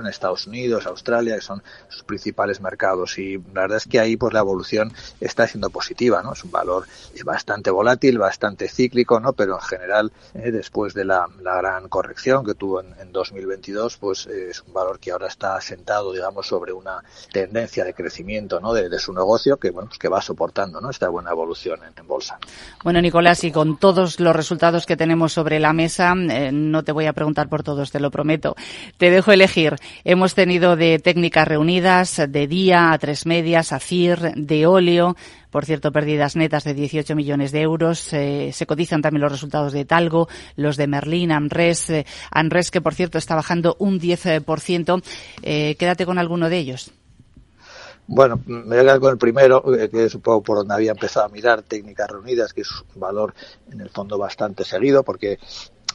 en 0.00 0.06
Estados 0.06 0.46
Unidos, 0.46 0.86
Australia, 0.86 1.34
que 1.36 1.40
son 1.40 1.62
sus 1.88 2.02
principales 2.04 2.60
mercados. 2.60 3.18
Y 3.18 3.38
la 3.54 3.62
verdad 3.62 3.78
es 3.78 3.86
que 3.86 4.00
ahí 4.00 4.16
pues 4.16 4.32
la 4.32 4.40
evolución 4.40 4.92
está 5.20 5.46
siendo 5.46 5.70
positiva, 5.70 6.22
¿no? 6.22 6.32
Es 6.32 6.44
un 6.44 6.50
valor 6.50 6.86
bastante 7.24 7.70
volátil, 7.70 8.18
bastante 8.18 8.68
cíclico, 8.68 9.20
¿no? 9.20 9.32
Pero 9.32 9.54
en 9.54 9.60
general, 9.60 10.12
eh, 10.34 10.50
después 10.50 10.94
de 10.94 11.04
la, 11.04 11.26
gran 11.42 11.88
corrección 11.88 12.44
que 12.44 12.54
tuvo 12.54 12.80
en, 12.80 13.12
2022, 13.12 13.96
pues 13.96 14.26
eh, 14.26 14.50
es 14.50 14.62
un 14.62 14.72
valor 14.72 14.98
que 14.98 15.10
ahora 15.10 15.28
está 15.28 15.60
sentado, 15.60 16.12
digamos, 16.12 16.46
sobre 16.46 16.72
una 16.72 17.02
tendencia 17.32 17.84
de 17.84 17.94
crecimiento, 17.94 18.60
¿no? 18.60 18.72
De, 18.72 18.98
su 18.98 19.12
negocio 19.12 19.56
que, 19.56 19.70
bueno, 19.70 19.88
pues 19.88 19.98
que 19.98 20.08
va 20.08 20.20
soportando, 20.20 20.80
¿no? 20.80 20.90
Esta 20.90 21.08
buena 21.08 21.30
evolución 21.30 21.80
en, 21.84 22.06
bolsa. 22.06 22.38
Bueno, 22.82 23.00
Nicolás, 23.00 23.44
y 23.44 23.52
con 23.52 23.76
todos 23.78 24.18
los 24.18 24.34
resultados 24.34 24.86
que 24.86 24.96
tenemos 24.96 25.32
sobre 25.32 25.60
la 25.60 25.72
mesa, 25.72 26.14
eh, 26.30 26.50
no 26.52 26.82
te 26.82 26.92
voy 26.92 27.06
a 27.06 27.12
preguntar 27.12 27.48
por 27.48 27.62
todos, 27.62 27.90
te 27.90 28.00
lo 28.00 28.10
prometo. 28.10 28.56
Te 28.96 29.10
dejo 29.10 29.32
elegir 29.32 29.76
Hemos 30.04 30.34
tenido 30.34 30.76
de 30.76 30.98
técnicas 30.98 31.46
reunidas, 31.46 32.22
de 32.28 32.46
día 32.46 32.92
a 32.92 32.98
tres 32.98 33.26
medias, 33.26 33.72
a 33.72 33.78
CIR, 33.78 34.34
de 34.34 34.66
óleo, 34.66 35.16
por 35.50 35.64
cierto, 35.64 35.92
pérdidas 35.92 36.36
netas 36.36 36.64
de 36.64 36.74
18 36.74 37.14
millones 37.16 37.52
de 37.52 37.62
euros. 37.62 38.12
Eh, 38.12 38.50
se 38.52 38.66
cotizan 38.66 39.02
también 39.02 39.22
los 39.22 39.32
resultados 39.32 39.72
de 39.72 39.84
Talgo, 39.84 40.28
los 40.56 40.76
de 40.76 40.86
Merlin, 40.86 41.32
Amres, 41.32 41.90
eh, 41.90 42.06
que 42.70 42.80
por 42.80 42.94
cierto 42.94 43.18
está 43.18 43.34
bajando 43.34 43.76
un 43.78 43.98
10%. 43.98 45.02
Eh, 45.42 45.76
quédate 45.78 46.06
con 46.06 46.18
alguno 46.18 46.48
de 46.48 46.58
ellos. 46.58 46.92
Bueno, 48.10 48.40
me 48.46 48.62
voy 48.62 48.78
a 48.78 48.80
quedar 48.80 49.00
con 49.00 49.12
el 49.12 49.18
primero, 49.18 49.74
eh, 49.78 49.90
que 49.90 50.04
es 50.04 50.14
un 50.14 50.22
poco 50.22 50.42
por 50.42 50.56
donde 50.58 50.72
había 50.72 50.92
empezado 50.92 51.26
a 51.26 51.28
mirar 51.28 51.62
técnicas 51.62 52.08
reunidas, 52.08 52.54
que 52.54 52.62
es 52.62 52.70
un 52.94 53.00
valor 53.00 53.34
en 53.70 53.82
el 53.82 53.90
fondo 53.90 54.16
bastante 54.16 54.64
seguido, 54.64 55.02
porque 55.02 55.38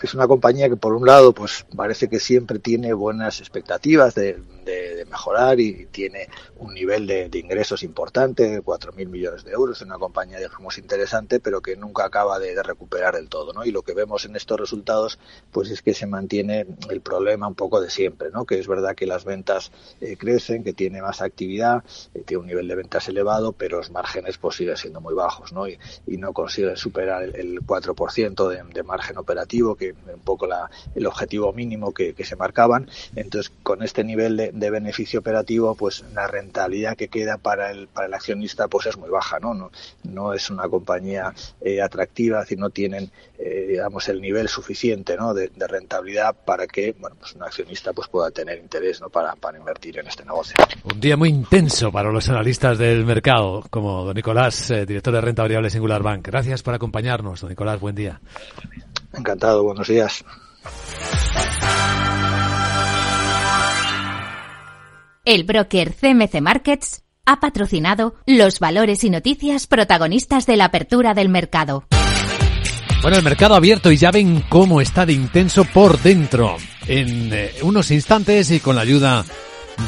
es 0.04 0.14
una 0.14 0.28
compañía 0.28 0.68
que 0.68 0.76
por 0.76 0.94
un 0.94 1.06
lado 1.06 1.34
pues 1.34 1.66
parece 1.76 2.10
que 2.10 2.20
siempre 2.20 2.60
tiene 2.60 2.94
buenas 2.94 3.40
expectativas 3.40 4.14
de, 4.14 4.38
de, 4.64 5.06
mejorar 5.06 5.60
y 5.60 5.86
tiene 5.92 6.28
un 6.58 6.74
nivel 6.74 7.06
de, 7.06 7.30
ingresos 7.34 7.84
importante, 7.84 8.50
de 8.50 8.64
4.000 8.64 9.08
millones 9.08 9.44
de 9.44 9.52
euros, 9.52 9.82
una 9.82 10.00
compañía 10.00 10.40
digamos 10.40 10.78
interesante, 10.78 11.40
pero 11.40 11.62
que 11.62 11.76
nunca 11.76 12.06
acaba 12.06 12.40
de, 12.40 12.62
recuperar 12.64 13.16
del 13.16 13.30
todo, 13.30 13.54
¿no? 13.54 13.66
Y 13.66 13.72
lo 13.72 13.82
que 13.84 13.94
vemos 13.94 14.26
en 14.26 14.36
estos 14.36 14.60
resultados, 14.60 15.20
pues 15.52 15.70
es 15.70 15.82
que 15.82 15.94
se 15.94 16.08
mantiene 16.08 16.66
el 16.90 17.02
problema 17.02 17.48
un 17.48 17.56
poco 17.56 17.80
de 17.82 17.90
siempre, 17.90 18.30
¿no? 18.32 18.46
Que 18.46 18.60
es 18.60 18.68
verdad 18.68 18.96
que 18.96 19.06
las 19.06 19.26
ventas 19.26 19.72
eh, 20.02 20.18
crecen, 20.18 20.64
que 20.64 20.74
tiene 20.74 21.02
más 21.02 21.22
actividad, 21.22 21.84
eh, 22.14 22.24
tiene 22.26 22.42
un 22.42 22.48
nivel 22.48 22.68
de 22.68 22.76
ventas 22.76 23.08
elevado, 23.10 23.52
pero 23.52 23.78
los 23.78 23.92
márgenes 23.92 24.38
pues 24.38 24.56
siguen 24.56 24.78
siendo 24.78 25.02
muy 25.02 25.14
bajos, 25.14 25.54
¿no? 25.54 25.68
Y, 25.68 25.78
no 26.24 26.32
consiguen 26.32 26.78
superar 26.78 27.24
el, 27.24 27.60
4% 27.62 28.48
de, 28.48 28.64
de, 28.74 28.84
margen 28.84 29.18
operativo, 29.18 29.76
que 29.76 29.93
un 30.14 30.20
poco 30.22 30.48
la, 30.48 30.70
el 30.96 31.06
objetivo 31.06 31.54
mínimo 31.54 31.94
que, 31.94 32.14
se 32.24 32.36
marcaban. 32.38 32.90
Entonces, 33.18 33.52
con 33.64 33.84
este 33.84 34.04
nivel 34.04 34.38
de, 34.38 34.52
de 34.54 34.70
beneficio 34.70 35.20
operativo, 35.20 35.76
pues 35.76 36.06
la 36.14 36.26
rentabilidad 36.26 36.96
que 36.96 37.10
queda 37.10 37.38
para 37.38 37.72
el, 37.72 37.88
para 37.88 38.08
el 38.08 38.14
accionista 38.14 38.68
pues 38.68 38.88
es 38.88 38.98
muy 38.98 39.10
baja, 39.10 39.40
¿no? 39.40 39.54
No, 39.54 39.72
no 40.04 40.34
es 40.34 40.50
una 40.50 40.68
compañía 40.70 41.34
eh, 41.62 41.82
atractiva, 41.82 42.46
si 42.46 42.56
no 42.56 42.70
tienen, 42.70 43.12
eh, 43.38 43.66
digamos, 43.70 44.08
el 44.10 44.22
nivel 44.22 44.48
suficiente, 44.48 45.16
¿no? 45.18 45.34
De, 45.34 45.52
rentabilidad 45.68 46.36
para 46.46 46.68
que, 46.68 46.94
bueno, 47.00 47.16
pues 47.18 47.34
un 47.34 47.44
accionista 47.44 47.94
pues 47.94 48.08
pueda 48.08 48.32
tener 48.32 48.60
interés, 48.60 49.00
¿no? 49.02 49.10
Para, 49.10 49.36
para 49.36 49.58
invertir 49.58 50.00
en 50.00 50.08
este 50.08 50.26
negocio. 50.26 50.56
Un 50.84 51.00
día 51.00 51.16
muy 51.16 51.30
intenso 51.30 51.92
para 51.92 52.12
los 52.12 52.28
analistas 52.30 52.78
del 52.78 53.06
mercado, 53.06 53.64
como 53.70 54.04
don 54.04 54.14
Nicolás, 54.14 54.72
eh, 54.72 54.86
director 54.86 55.14
de 55.14 55.22
renta 55.22 55.42
variable 55.42 55.70
Singular 55.70 56.04
Bank. 56.04 56.28
Gracias 56.28 56.62
por 56.64 56.74
acompañarnos, 56.74 57.42
don 57.42 57.50
Nicolás, 57.50 57.80
buen 57.80 57.96
día. 57.96 58.20
Encantado, 59.14 59.64
buenos 59.64 59.88
días. 59.88 60.24
El 65.26 65.44
broker 65.46 65.94
CMC 65.94 66.42
Markets 66.42 67.04
ha 67.26 67.40
patrocinado 67.40 68.16
los 68.26 68.60
valores 68.60 69.04
y 69.04 69.10
noticias 69.10 69.68
protagonistas 69.68 70.46
de 70.46 70.58
la 70.58 70.66
apertura 70.66 71.14
del 71.14 71.30
mercado. 71.30 71.86
Bueno, 73.02 73.18
el 73.18 73.24
mercado 73.24 73.56
abierto 73.56 73.92
y 73.92 73.98
ya 73.98 74.12
ven 74.12 74.44
cómo 74.50 74.82
está 74.82 75.06
de 75.06 75.14
intenso 75.14 75.66
por 75.66 76.02
dentro. 76.02 76.58
En 76.88 77.34
eh, 77.34 77.52
unos 77.62 77.92
instantes 77.92 78.52
y 78.52 78.60
con 78.60 78.76
la 78.76 78.82
ayuda 78.82 79.24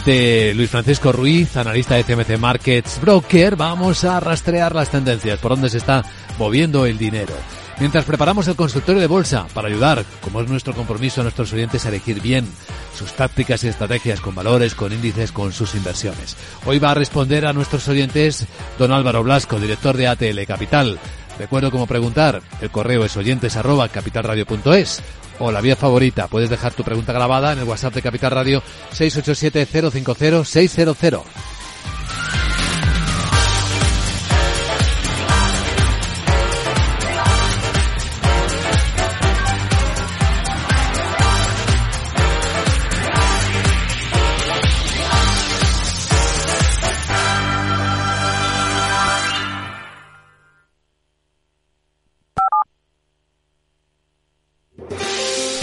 de 0.05 0.53
Luis 0.55 0.69
Francisco 0.69 1.11
Ruiz, 1.11 1.55
analista 1.57 1.95
de 1.95 2.03
CMC 2.03 2.37
Markets 2.37 2.99
Broker, 3.01 3.55
vamos 3.55 4.03
a 4.03 4.19
rastrear 4.19 4.75
las 4.75 4.89
tendencias, 4.89 5.39
por 5.39 5.51
dónde 5.51 5.69
se 5.69 5.77
está 5.77 6.03
moviendo 6.37 6.85
el 6.85 6.97
dinero. 6.97 7.33
Mientras 7.79 8.05
preparamos 8.05 8.47
el 8.47 8.55
consultorio 8.55 9.01
de 9.01 9.07
bolsa 9.07 9.47
para 9.53 9.67
ayudar, 9.67 10.05
como 10.21 10.39
es 10.39 10.47
nuestro 10.47 10.73
compromiso 10.73 11.19
a 11.19 11.23
nuestros 11.23 11.51
oyentes 11.51 11.85
a 11.85 11.89
elegir 11.89 12.21
bien 12.21 12.47
sus 12.97 13.11
tácticas 13.13 13.63
y 13.63 13.67
estrategias 13.67 14.21
con 14.21 14.33
valores, 14.33 14.75
con 14.75 14.93
índices, 14.93 15.33
con 15.33 15.51
sus 15.51 15.75
inversiones. 15.75 16.37
Hoy 16.65 16.79
va 16.79 16.91
a 16.91 16.95
responder 16.95 17.45
a 17.45 17.51
nuestros 17.51 17.87
oyentes 17.89 18.47
don 18.79 18.93
Álvaro 18.93 19.23
Blasco, 19.23 19.59
director 19.59 19.97
de 19.97 20.07
ATL 20.07 20.45
Capital. 20.47 20.99
Recuerdo 21.37 21.69
cómo 21.69 21.85
preguntar. 21.85 22.41
El 22.61 22.71
correo 22.71 23.03
es 23.03 23.17
oyentes 23.17 23.57
capitalradio.es 23.91 25.01
o 25.39 25.51
la 25.51 25.59
vía 25.59 25.75
favorita. 25.75 26.27
Puedes 26.29 26.49
dejar 26.49 26.73
tu 26.73 26.83
pregunta 26.85 27.11
grabada 27.11 27.51
en 27.51 27.59
el 27.59 27.65
WhatsApp 27.65 27.95
de 27.95 28.01
Capital 28.01 28.31
Radio 28.31 28.63
687 28.91 29.91
050 29.91 30.45
600. 30.45 30.95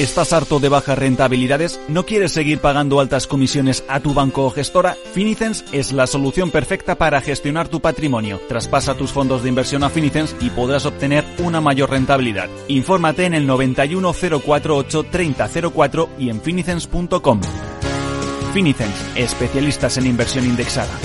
¿Estás 0.03 0.33
harto 0.33 0.59
de 0.59 0.69
bajas 0.69 0.99
rentabilidades? 0.99 1.79
¿No 1.87 2.05
quieres 2.05 2.33
seguir 2.33 2.59
pagando 2.59 2.99
altas 2.99 3.29
comisiones 3.29 3.85
a 3.87 4.01
tu 4.01 4.15
banco 4.15 4.45
o 4.45 4.51
gestora? 4.51 4.97
Finicens 5.15 5.65
es 5.71 5.93
la 5.93 6.09
solución 6.09 6.51
perfecta 6.51 6.97
para 6.97 7.21
gestionar 7.21 7.69
tu 7.69 7.79
patrimonio. 7.79 8.41
Traspasa 8.49 8.97
tus 8.97 9.13
fondos 9.13 9.45
de 9.45 9.51
inversión 9.51 9.85
a 9.85 9.91
Finicens 9.91 10.35
y 10.41 10.51
podrás 10.51 10.87
obtener 10.87 11.25
una 11.39 11.61
mayor 11.61 11.91
rentabilidad. 11.91 12.49
Infórmate 12.67 13.27
en 13.27 13.35
el 13.35 13.47
91048 13.47 15.05
3004 15.05 16.09
y 16.19 16.31
en 16.31 16.41
finicens.com. 16.41 17.41
Finicens, 18.53 19.07
especialistas 19.15 19.99
en 19.99 20.07
inversión 20.09 20.47
indexada. 20.47 20.99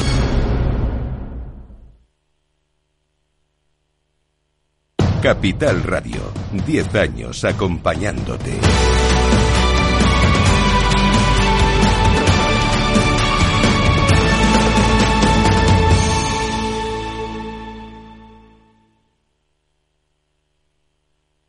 Capital 5.27 5.83
Radio, 5.83 6.31
10 6.65 6.95
años 6.95 7.43
acompañándote. 7.43 8.57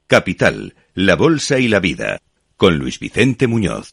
Capital, 0.09 0.75
la 0.95 1.15
Bolsa 1.15 1.61
y 1.61 1.69
la 1.69 1.79
Vida, 1.79 2.19
con 2.57 2.79
Luis 2.79 2.99
Vicente 2.99 3.47
Muñoz. 3.47 3.91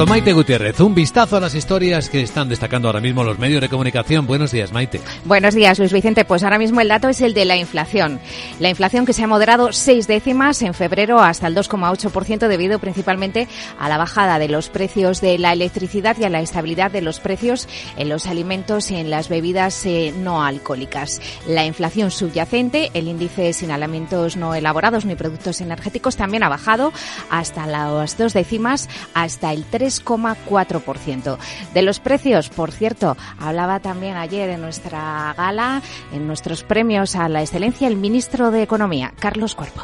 Con 0.00 0.08
Maite 0.08 0.32
Gutiérrez, 0.32 0.80
un 0.80 0.94
vistazo 0.94 1.36
a 1.36 1.40
las 1.40 1.54
historias 1.54 2.08
que 2.08 2.22
están 2.22 2.48
destacando 2.48 2.88
ahora 2.88 3.02
mismo 3.02 3.22
los 3.22 3.38
medios 3.38 3.60
de 3.60 3.68
comunicación. 3.68 4.26
Buenos 4.26 4.50
días, 4.50 4.72
Maite. 4.72 4.98
Buenos 5.26 5.54
días, 5.54 5.78
Luis 5.78 5.92
Vicente. 5.92 6.24
Pues 6.24 6.42
ahora 6.42 6.58
mismo 6.58 6.80
el 6.80 6.88
dato 6.88 7.10
es 7.10 7.20
el 7.20 7.34
de 7.34 7.44
la 7.44 7.58
inflación. 7.58 8.18
La 8.60 8.70
inflación 8.70 9.04
que 9.04 9.12
se 9.12 9.24
ha 9.24 9.26
moderado 9.26 9.74
seis 9.74 10.06
décimas 10.06 10.62
en 10.62 10.72
febrero 10.72 11.20
hasta 11.20 11.48
el 11.48 11.54
2,8% 11.54 12.48
debido 12.48 12.78
principalmente 12.78 13.46
a 13.78 13.90
la 13.90 13.98
bajada 13.98 14.38
de 14.38 14.48
los 14.48 14.70
precios 14.70 15.20
de 15.20 15.36
la 15.36 15.52
electricidad 15.52 16.16
y 16.18 16.24
a 16.24 16.30
la 16.30 16.40
estabilidad 16.40 16.90
de 16.90 17.02
los 17.02 17.20
precios 17.20 17.68
en 17.98 18.08
los 18.08 18.26
alimentos 18.26 18.90
y 18.90 18.96
en 18.96 19.10
las 19.10 19.28
bebidas 19.28 19.84
eh, 19.84 20.14
no 20.16 20.42
alcohólicas. 20.42 21.20
La 21.46 21.66
inflación 21.66 22.10
subyacente, 22.10 22.90
el 22.94 23.06
índice 23.06 23.52
sin 23.52 23.70
alimentos 23.70 24.38
no 24.38 24.54
elaborados 24.54 25.04
ni 25.04 25.14
productos 25.14 25.60
energéticos, 25.60 26.16
también 26.16 26.42
ha 26.42 26.48
bajado 26.48 26.90
hasta 27.28 27.66
las 27.66 28.16
dos 28.16 28.32
décimas, 28.32 28.88
hasta 29.12 29.52
el 29.52 29.64
3 29.64 29.89
3,4%. 29.90 31.38
De 31.74 31.82
los 31.82 32.00
precios, 32.00 32.48
por 32.48 32.72
cierto, 32.72 33.16
hablaba 33.38 33.80
también 33.80 34.16
ayer 34.16 34.48
en 34.50 34.60
nuestra 34.60 35.34
gala, 35.36 35.82
en 36.12 36.26
nuestros 36.26 36.62
premios 36.62 37.16
a 37.16 37.28
la 37.28 37.42
excelencia, 37.42 37.88
el 37.88 37.96
ministro 37.96 38.50
de 38.50 38.62
Economía, 38.62 39.12
Carlos 39.18 39.54
Cuerpo. 39.54 39.82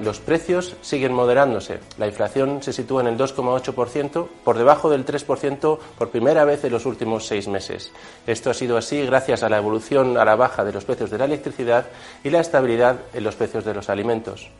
Los 0.00 0.20
precios 0.20 0.74
siguen 0.80 1.12
moderándose. 1.12 1.80
La 1.98 2.06
inflación 2.06 2.62
se 2.62 2.72
sitúa 2.72 3.02
en 3.02 3.08
el 3.08 3.18
2,8%, 3.18 4.26
por 4.42 4.56
debajo 4.56 4.88
del 4.88 5.04
3% 5.04 5.78
por 5.98 6.10
primera 6.10 6.44
vez 6.44 6.64
en 6.64 6.72
los 6.72 6.86
últimos 6.86 7.26
seis 7.26 7.46
meses. 7.46 7.92
Esto 8.26 8.50
ha 8.50 8.54
sido 8.54 8.78
así 8.78 9.04
gracias 9.04 9.42
a 9.42 9.50
la 9.50 9.58
evolución 9.58 10.16
a 10.16 10.24
la 10.24 10.34
baja 10.34 10.64
de 10.64 10.72
los 10.72 10.84
precios 10.84 11.10
de 11.10 11.18
la 11.18 11.26
electricidad 11.26 11.86
y 12.24 12.30
la 12.30 12.40
estabilidad 12.40 13.00
en 13.12 13.22
los 13.22 13.36
precios 13.36 13.64
de 13.64 13.74
los 13.74 13.90
alimentos. 13.90 14.50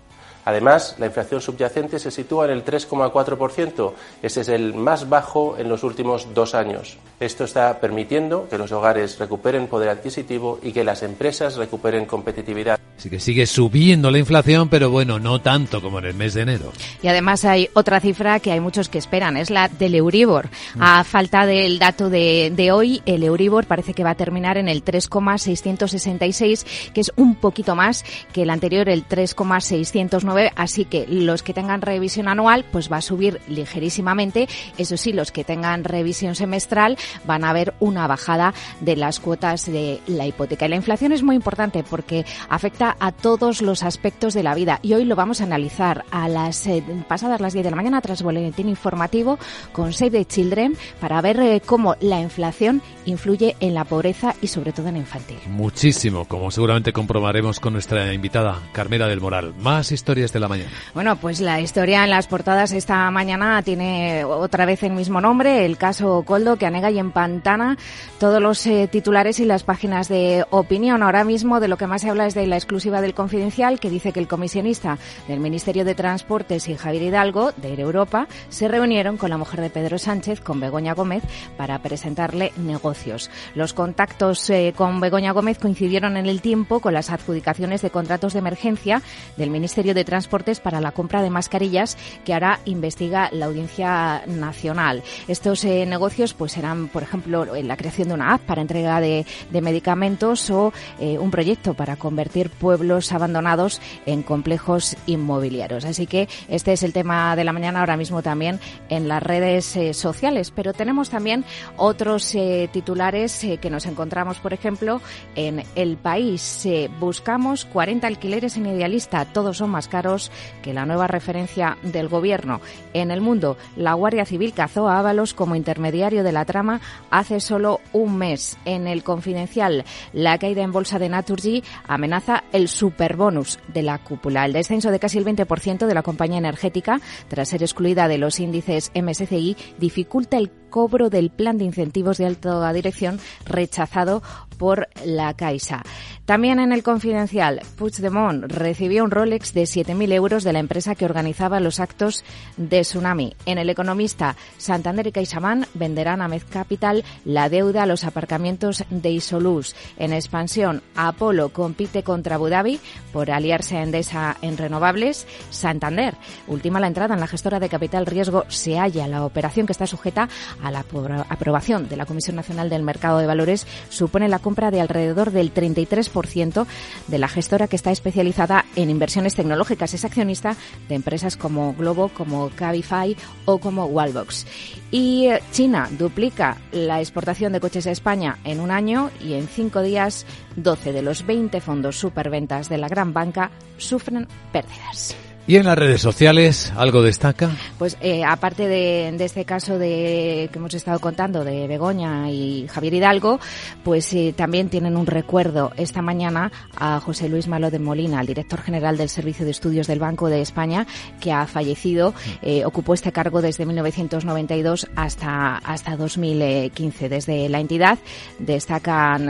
Además, 0.44 0.96
la 0.98 1.07
inflación 1.07 1.40
subyacente 1.40 1.98
se 1.98 2.11
sitúa 2.11 2.46
en 2.46 2.52
el 2.52 2.64
3,4%. 2.64 3.92
Ese 4.22 4.40
es 4.40 4.48
el 4.48 4.74
más 4.74 5.09
bajo 5.09 5.57
en 5.59 5.68
los 5.68 5.85
últimos 5.85 6.35
dos 6.35 6.55
años. 6.55 6.98
Esto 7.20 7.44
está 7.44 7.78
permitiendo 7.78 8.48
que 8.48 8.59
los 8.59 8.72
hogares 8.72 9.18
recuperen 9.18 9.68
poder 9.68 9.88
adquisitivo 9.88 10.59
y 10.62 10.72
que 10.72 10.85
las 10.85 11.02
empresas 11.02 11.57
recuperen 11.57 12.07
competitividad. 12.07 12.78
Así 13.02 13.10
que 13.10 13.18
sigue 13.18 13.46
subiendo 13.46 14.12
la 14.12 14.20
inflación, 14.20 14.68
pero 14.68 14.88
bueno, 14.88 15.18
no 15.18 15.40
tanto 15.40 15.82
como 15.82 15.98
en 15.98 16.04
el 16.04 16.14
mes 16.14 16.34
de 16.34 16.42
enero. 16.42 16.72
Y 17.02 17.08
además 17.08 17.44
hay 17.44 17.68
otra 17.72 17.98
cifra 17.98 18.38
que 18.38 18.52
hay 18.52 18.60
muchos 18.60 18.88
que 18.88 18.98
esperan, 18.98 19.36
es 19.36 19.50
la 19.50 19.66
del 19.66 19.96
Euribor. 19.96 20.50
Mm. 20.76 20.82
A 20.82 21.02
falta 21.02 21.44
del 21.44 21.80
dato 21.80 22.10
de, 22.10 22.52
de 22.54 22.70
hoy, 22.70 23.02
el 23.04 23.24
Euribor 23.24 23.66
parece 23.66 23.92
que 23.92 24.04
va 24.04 24.10
a 24.10 24.14
terminar 24.14 24.56
en 24.56 24.68
el 24.68 24.84
3,666, 24.84 26.64
que 26.94 27.00
es 27.00 27.10
un 27.16 27.34
poquito 27.34 27.74
más 27.74 28.04
que 28.32 28.42
el 28.42 28.50
anterior, 28.50 28.88
el 28.88 29.02
3,609 29.02 30.52
así 30.54 30.84
que 30.84 31.04
los 31.08 31.42
que 31.42 31.54
tengan 31.54 31.82
revisión 31.82 32.28
anual, 32.28 32.64
pues 32.70 32.88
va 32.88 32.98
a 32.98 33.02
subir 33.02 33.40
ligerísimamente. 33.48 34.48
Eso 34.78 34.96
sí, 34.96 35.12
los 35.12 35.32
que 35.32 35.42
tengan 35.42 35.82
revisión 35.82 36.36
semestral 36.36 36.96
van 37.24 37.42
a 37.42 37.52
ver 37.52 37.74
una 37.80 38.06
bajada 38.06 38.54
de 38.78 38.94
las 38.94 39.18
cuotas 39.18 39.66
de 39.66 40.00
la 40.06 40.24
hipoteca. 40.24 40.66
Y 40.66 40.68
la 40.68 40.76
inflación 40.76 41.10
es 41.10 41.24
muy 41.24 41.34
importante 41.34 41.82
porque 41.82 42.24
afecta 42.48 42.91
a 43.00 43.12
todos 43.12 43.62
los 43.62 43.83
aspectos 43.83 44.35
de 44.35 44.42
la 44.42 44.55
vida 44.55 44.78
y 44.83 44.94
hoy 44.94 45.05
lo 45.05 45.16
vamos 45.16 45.40
a 45.40 45.44
analizar 45.44 46.05
a 46.11 46.28
las 46.28 46.66
eh, 46.66 46.83
pasadas 47.09 47.40
las 47.40 47.52
10 47.52 47.64
de 47.64 47.70
la 47.70 47.76
mañana 47.76 48.00
tras 48.00 48.22
boletín 48.22 48.68
informativo 48.68 49.38
con 49.72 49.92
Save 49.92 50.11
the 50.11 50.24
Children 50.24 50.76
para 51.00 51.20
ver 51.20 51.40
eh, 51.40 51.62
cómo 51.64 51.96
la 52.00 52.20
inflación 52.20 52.83
influye 53.07 53.57
en 53.61 53.74
la 53.74 53.85
pobreza 53.85 54.35
y 54.40 54.46
sobre 54.46 54.72
todo 54.72 54.88
en 54.88 54.96
infantil. 54.96 55.38
Muchísimo, 55.48 56.24
como 56.26 56.50
seguramente 56.50 56.92
comprobaremos 56.92 57.61
con 57.61 57.72
nuestra 57.72 58.12
invitada 58.12 58.61
Carmela 58.72 59.07
del 59.07 59.20
Moral. 59.20 59.55
Más 59.59 59.92
historias 59.92 60.33
de 60.33 60.40
la 60.40 60.48
mañana. 60.48 60.70
Bueno, 60.94 61.16
pues 61.16 61.40
la 61.40 61.61
historia 61.61 62.05
en 62.05 62.11
las 62.11 62.26
portadas 62.26 62.72
esta 62.72 63.11
mañana 63.11 63.62
tiene 63.62 64.24
otra 64.24 64.66
vez 64.66 64.83
el 64.83 64.92
mismo 64.92 65.20
nombre, 65.20 65.64
el 65.64 65.76
caso 65.76 66.22
Coldo, 66.26 66.57
que 66.57 66.66
anega 66.66 66.90
y 66.90 66.98
empantana 66.98 67.76
todos 68.18 68.40
los 68.40 68.66
eh, 68.66 68.88
titulares 68.90 69.40
y 69.40 69.44
las 69.44 69.62
páginas 69.62 70.09
de 70.09 70.44
opinión. 70.50 71.02
Ahora 71.02 71.24
mismo 71.24 71.61
de 71.61 71.68
lo 71.68 71.76
que 71.76 71.87
más 71.87 72.02
se 72.02 72.11
habla 72.11 72.26
es 72.26 72.35
de 72.35 72.46
la 72.46 72.57
exclusiva 72.72 73.02
del 73.02 73.12
Confidencial, 73.12 73.78
que 73.78 73.90
dice 73.90 74.12
que 74.12 74.20
el 74.20 74.26
comisionista 74.26 74.96
del 75.28 75.40
Ministerio 75.40 75.85
de 75.85 75.94
Transportes 75.94 76.68
y 76.68 76.74
Javier 76.74 77.02
Hidalgo, 77.02 77.52
de 77.58 77.74
Europa, 77.78 78.28
se 78.48 78.66
reunieron 78.66 79.18
con 79.18 79.28
la 79.28 79.37
mujer 79.37 79.61
de 79.61 79.68
Pedro 79.68 79.98
Sánchez, 79.98 80.40
con 80.40 80.58
Begoña 80.58 80.94
Gómez, 80.94 81.22
para 81.58 81.80
presentarle 81.80 82.50
negocios. 82.56 83.30
Los 83.54 83.74
contactos 83.74 84.48
eh, 84.48 84.72
con 84.74 85.00
Begoña 85.00 85.32
Gómez 85.32 85.58
coincidieron 85.58 86.16
en 86.16 86.24
el 86.24 86.40
tiempo 86.40 86.80
con 86.80 86.94
las 86.94 87.11
adjudicaciones 87.11 87.82
de 87.82 87.90
contratos 87.90 88.32
de 88.32 88.38
emergencia 88.38 89.02
del 89.37 89.50
Ministerio 89.50 89.92
de 89.92 90.06
Transportes 90.06 90.61
para 90.61 90.80
la 90.80 90.92
compra 90.92 91.20
de 91.20 91.28
mascarillas 91.28 91.98
que 92.24 92.32
ahora 92.32 92.61
investiga 92.64 93.28
la 93.32 93.46
Audiencia 93.46 94.22
Nacional. 94.26 95.02
Estos 95.28 95.62
eh, 95.64 95.85
negocios 95.85 96.32
pues 96.32 96.52
serán, 96.52 96.88
por 96.88 97.02
ejemplo, 97.02 97.44
la 97.44 97.76
creación 97.76 98.08
de 98.08 98.14
una 98.14 98.32
app 98.32 98.40
para 98.42 98.62
entrega 98.62 98.98
de, 99.00 99.26
medicamentos 99.61 100.48
o 100.50 100.72
eh, 100.98 101.18
un 101.18 101.30
proyecto 101.30 101.74
para 101.74 101.96
convertir 101.96 102.50
pueblos 102.62 103.11
abandonados 103.11 103.81
en 104.07 104.22
complejos 104.22 104.96
inmobiliarios. 105.07 105.85
Así 105.85 106.07
que 106.07 106.29
este 106.48 106.72
es 106.72 106.85
el 106.85 106.92
tema 106.92 107.35
de 107.35 107.42
la 107.42 107.53
mañana 107.53 107.81
ahora 107.81 107.96
mismo 107.96 108.22
también 108.22 108.61
en 108.88 109.09
las 109.09 109.20
redes 109.20 109.75
eh, 109.75 109.94
sociales. 109.94 110.53
Pero 110.53 110.72
tenemos 110.72 111.11
también 111.11 111.44
otros 111.77 112.37
titulares 112.72 113.44
que 113.61 113.70
nos 113.70 113.87
encontramos, 113.87 114.38
por 114.38 114.53
ejemplo, 114.53 115.01
en 115.35 115.64
El 115.75 115.96
País. 115.96 116.68
buscamos 117.01 117.64
40 117.64 118.07
alquileres 118.07 118.57
en 118.57 118.66
Idealista. 118.66 119.25
Todos 119.25 119.57
son 119.57 119.70
más 119.70 119.88
caros 119.88 120.31
que 120.62 120.72
la 120.72 120.87
nueva 120.87 121.09
referencia 121.09 121.79
del 121.83 122.09
gobierno. 122.09 122.61
En 122.94 123.11
el 123.11 123.20
mundo, 123.20 123.57
la 123.75 123.94
Guardia 123.94 124.25
Civil 124.25 124.53
cazó 124.53 124.88
a 124.88 125.01
Ábalos 125.01 125.35
como 125.35 125.57
intermediario 125.57 126.22
de 126.22 126.33
la 126.33 126.44
trama 126.44 126.81
hace 127.11 127.40
solo 127.40 127.81
un 127.92 128.18
mes. 128.18 128.57
En 128.64 128.87
el 128.87 129.03
confidencial, 129.03 129.85
la 130.12 130.38
caída 130.38 130.62
en 130.62 130.72
bolsa 130.72 130.98
de 130.98 131.09
Naturgy 131.09 131.64
amenaza 131.87 132.44
el 132.52 132.68
superbonus 132.68 133.58
de 133.72 133.82
la 133.82 133.98
cúpula. 133.98 134.44
El 134.44 134.52
descenso 134.52 134.90
de 134.90 134.98
casi 134.98 135.18
el 135.18 135.24
20% 135.24 135.86
de 135.86 135.94
la 135.94 136.02
compañía 136.02 136.38
energética, 136.38 137.00
tras 137.28 137.48
ser 137.48 137.62
excluida 137.62 138.08
de 138.08 138.18
los 138.18 138.40
índices 138.40 138.92
MSCI, 138.94 139.56
dificulta 139.78 140.36
el 140.36 140.50
cobro 140.72 141.11
del 141.11 141.30
plan 141.30 141.58
de 141.58 141.64
incentivos 141.64 142.18
de 142.18 142.26
alta 142.26 142.72
dirección 142.72 143.20
rechazado 143.46 144.22
por 144.58 144.88
la 145.04 145.35
Caixa. 145.35 145.82
También 146.24 146.61
en 146.61 146.72
el 146.72 146.85
confidencial, 146.85 147.61
Puigdemont 147.76 148.44
recibió 148.44 149.02
un 149.02 149.11
Rolex 149.11 149.52
de 149.54 149.64
7.000 149.64 150.12
euros 150.12 150.44
de 150.44 150.52
la 150.52 150.61
empresa 150.61 150.94
que 150.94 151.04
organizaba 151.04 151.58
los 151.58 151.80
actos 151.80 152.24
de 152.56 152.82
Tsunami. 152.82 153.35
En 153.44 153.58
el 153.58 153.68
economista, 153.68 154.37
Santander 154.56 155.08
y 155.08 155.12
CaixaBank 155.12 155.66
venderán 155.74 156.22
a 156.22 156.28
Med 156.28 156.42
Capital 156.48 157.04
la 157.24 157.48
deuda 157.48 157.82
a 157.82 157.87
los 157.87 158.04
aparcamientos 158.04 158.85
de 158.88 159.11
Isolus. 159.11 159.74
En 159.98 160.12
expansión, 160.12 160.82
Apolo 160.94 161.48
compite 161.48 162.04
contra 162.04 162.37
Abu 162.37 162.48
Dhabi 162.48 162.78
por 163.12 163.32
aliarse 163.32 163.76
a 163.76 163.82
Endesa 163.82 164.37
en 164.42 164.56
renovables. 164.56 165.26
Santander, 165.50 166.14
última 166.46 166.78
la 166.78 166.87
entrada 166.87 167.14
en 167.14 167.20
la 167.20 167.26
gestora 167.26 167.58
de 167.58 167.68
capital 167.68 168.06
riesgo, 168.06 168.44
se 168.46 168.78
halla 168.78 169.08
la 169.08 169.24
operación 169.24 169.66
que 169.66 169.72
está 169.72 169.88
sujeta 169.88 170.28
a 170.62 170.70
la 170.70 170.85
aprobación 171.29 171.88
de 171.88 171.96
la 171.96 172.07
Comisión 172.07 172.37
Nacional 172.37 172.70
del 172.70 172.83
Mercado 172.83 173.18
de 173.18 173.27
Valores 173.27 173.66
supone 173.88 174.29
la 174.29 174.38
compra 174.38 174.70
de 174.70 174.81
alrededor 174.81 175.31
del 175.31 175.53
33% 175.53 176.66
de 177.09 177.18
la 177.18 177.29
gestora 177.29 177.68
que 177.68 177.77
está 177.77 177.90
especializada 177.90 178.64
en 178.77 178.90
inversiones 178.90 179.35
tecnológicas. 179.35 179.94
Es 179.94 180.05
accionista 180.05 180.57
de 180.88 180.94
empresas 180.94 181.37
como 181.37 181.75
Globo, 181.75 182.09
como 182.09 182.51
Cabify 182.51 183.16
o 183.44 183.59
como 183.59 183.87
Wallbox. 183.87 184.46
Y 184.90 185.27
eh, 185.27 185.42
China 185.53 185.88
duplica 185.98 186.59
la 186.70 187.01
exportación 187.01 187.53
de 187.53 187.61
coches 187.61 187.87
a 187.87 187.90
España 187.90 188.38
en 188.44 188.61
un 188.61 188.70
año 188.70 189.11
y 189.20 189.35
en 189.35 189.48
cinco 189.48 189.83
días 189.83 190.27
12 190.57 190.92
de 190.92 191.03
los 191.03 191.27
20 191.27 191.61
fondos 191.61 191.98
superventas 191.98 192.68
de 192.68 192.79
la 192.79 192.88
gran 192.88 193.12
banca 193.12 193.51
sufren 193.79 194.29
pérdidas. 194.53 195.16
¿Y 195.44 195.57
en 195.57 195.66
las 195.66 195.76
redes 195.76 196.00
sociales 196.00 196.72
algo 196.76 197.02
destaca? 197.02 197.50
Pues 197.76 197.96
eh, 198.00 198.22
aparte 198.24 198.68
de, 198.68 199.09
este 199.24 199.44
caso 199.44 199.76
de 199.76 200.48
que 200.52 200.59
hemos 200.59 200.72
estado 200.72 201.00
contando 201.00 201.44
de 201.44 201.66
Begoña 201.66 202.31
y 202.31 202.68
Javier 202.68 202.94
Hidalgo, 202.94 203.40
pues 203.83 204.12
eh, 204.14 204.33
también 204.37 204.68
tienen 204.68 204.96
un 204.96 205.07
recuerdo 205.07 205.72
esta 205.76 206.00
mañana 206.00 206.52
a 206.76 207.00
José 207.00 207.28
Luis 207.28 207.48
Malo 207.48 207.72
de 207.72 207.81
Molina, 207.81 208.20
el 208.20 208.26
director 208.28 208.62
general 208.62 208.96
del 208.96 209.09
Servicio 209.09 209.44
de 209.44 209.50
Estudios 209.50 209.88
del 209.88 209.98
Banco 209.98 210.28
de 210.28 210.40
España, 210.40 210.87
que 211.20 211.33
ha 211.33 211.44
fallecido. 211.48 212.14
Eh, 212.40 212.64
ocupó 212.64 212.94
este 212.94 213.11
cargo 213.11 213.42
desde 213.42 213.66
1992 213.66 214.87
hasta 214.94 215.59
hasta 215.59 215.96
2015. 215.96 217.09
Desde 217.09 217.48
la 217.48 217.59
entidad 217.59 217.98
destacan 218.38 219.28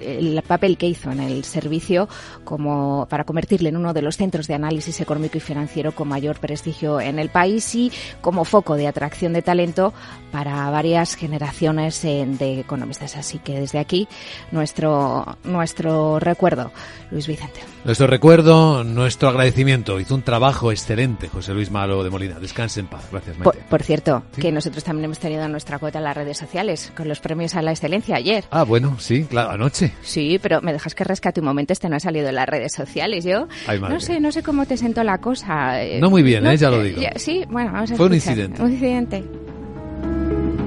el 0.00 0.42
papel 0.46 0.78
que 0.78 0.86
hizo 0.86 1.10
en 1.10 1.18
el 1.18 1.42
servicio 1.42 2.08
como 2.44 3.06
para 3.10 3.24
convertirle 3.24 3.70
en 3.70 3.76
uno 3.76 3.92
de 3.92 4.02
los 4.02 4.16
centros 4.16 4.46
de 4.46 4.54
análisis 4.54 5.00
económico 5.00 5.36
y 5.36 5.40
financiero 5.40 5.57
con 5.94 6.08
mayor 6.08 6.38
prestigio 6.38 7.00
en 7.00 7.18
el 7.18 7.30
país 7.30 7.74
y 7.74 7.92
como 8.20 8.44
foco 8.44 8.76
de 8.76 8.86
atracción 8.86 9.32
de 9.32 9.42
talento 9.42 9.92
para 10.30 10.70
varias 10.70 11.14
generaciones 11.14 12.02
de 12.02 12.60
economistas. 12.60 13.16
Así 13.16 13.38
que 13.38 13.60
desde 13.60 13.78
aquí 13.78 14.08
nuestro, 14.52 15.38
nuestro 15.44 16.18
recuerdo, 16.18 16.70
Luis 17.10 17.26
Vicente. 17.26 17.60
Nuestro 17.84 18.06
recuerdo, 18.06 18.84
nuestro 18.84 19.28
agradecimiento. 19.28 19.98
Hizo 20.00 20.14
un 20.14 20.22
trabajo 20.22 20.70
excelente 20.72 21.28
José 21.28 21.54
Luis 21.54 21.70
Malo 21.70 22.04
de 22.04 22.10
Molina. 22.10 22.38
Descanse 22.38 22.80
en 22.80 22.86
paz. 22.86 23.04
Gracias, 23.10 23.38
Maite. 23.38 23.64
Por, 23.68 23.82
cierto, 23.82 24.22
que 24.38 24.52
nosotros 24.52 24.84
también 24.84 25.06
hemos 25.06 25.18
tenido 25.18 25.48
nuestra 25.48 25.78
cuota 25.78 25.98
en 25.98 26.04
las 26.04 26.16
redes 26.16 26.36
sociales 26.36 26.92
con 26.96 27.08
los 27.08 27.20
premios 27.20 27.54
a 27.54 27.62
la 27.62 27.70
excelencia 27.70 28.16
ayer. 28.16 28.44
Ah, 28.50 28.64
bueno, 28.64 28.96
sí, 28.98 29.24
claro, 29.24 29.50
anoche. 29.50 29.92
Sí, 30.02 30.38
pero 30.42 30.60
me 30.60 30.72
dejas 30.72 30.94
que 30.94 31.04
rescate 31.04 31.40
un 31.40 31.46
momento. 31.46 31.72
Este 31.72 31.88
no 31.88 31.96
ha 31.96 32.00
salido 32.00 32.28
en 32.28 32.34
las 32.34 32.48
redes 32.48 32.72
sociales. 32.72 33.24
Yo 33.24 33.48
no 33.80 34.00
sé, 34.00 34.20
no 34.20 34.32
sé 34.32 34.42
cómo 34.42 34.66
te 34.66 34.76
sentó 34.76 35.02
la 35.04 35.18
cosa 35.18 35.37
eh, 35.48 35.98
no 36.00 36.10
muy 36.10 36.22
bien, 36.22 36.46
¿eh? 36.46 36.56
ya 36.56 36.70
lo 36.70 36.82
digo. 36.82 37.00
sí, 37.16 37.44
bueno, 37.50 37.72
vamos 37.72 37.90
a 37.92 37.96
Fue 37.96 38.06
un 38.06 38.14
incidente. 38.14 38.62
Un 38.62 38.72
incidente. 38.72 39.24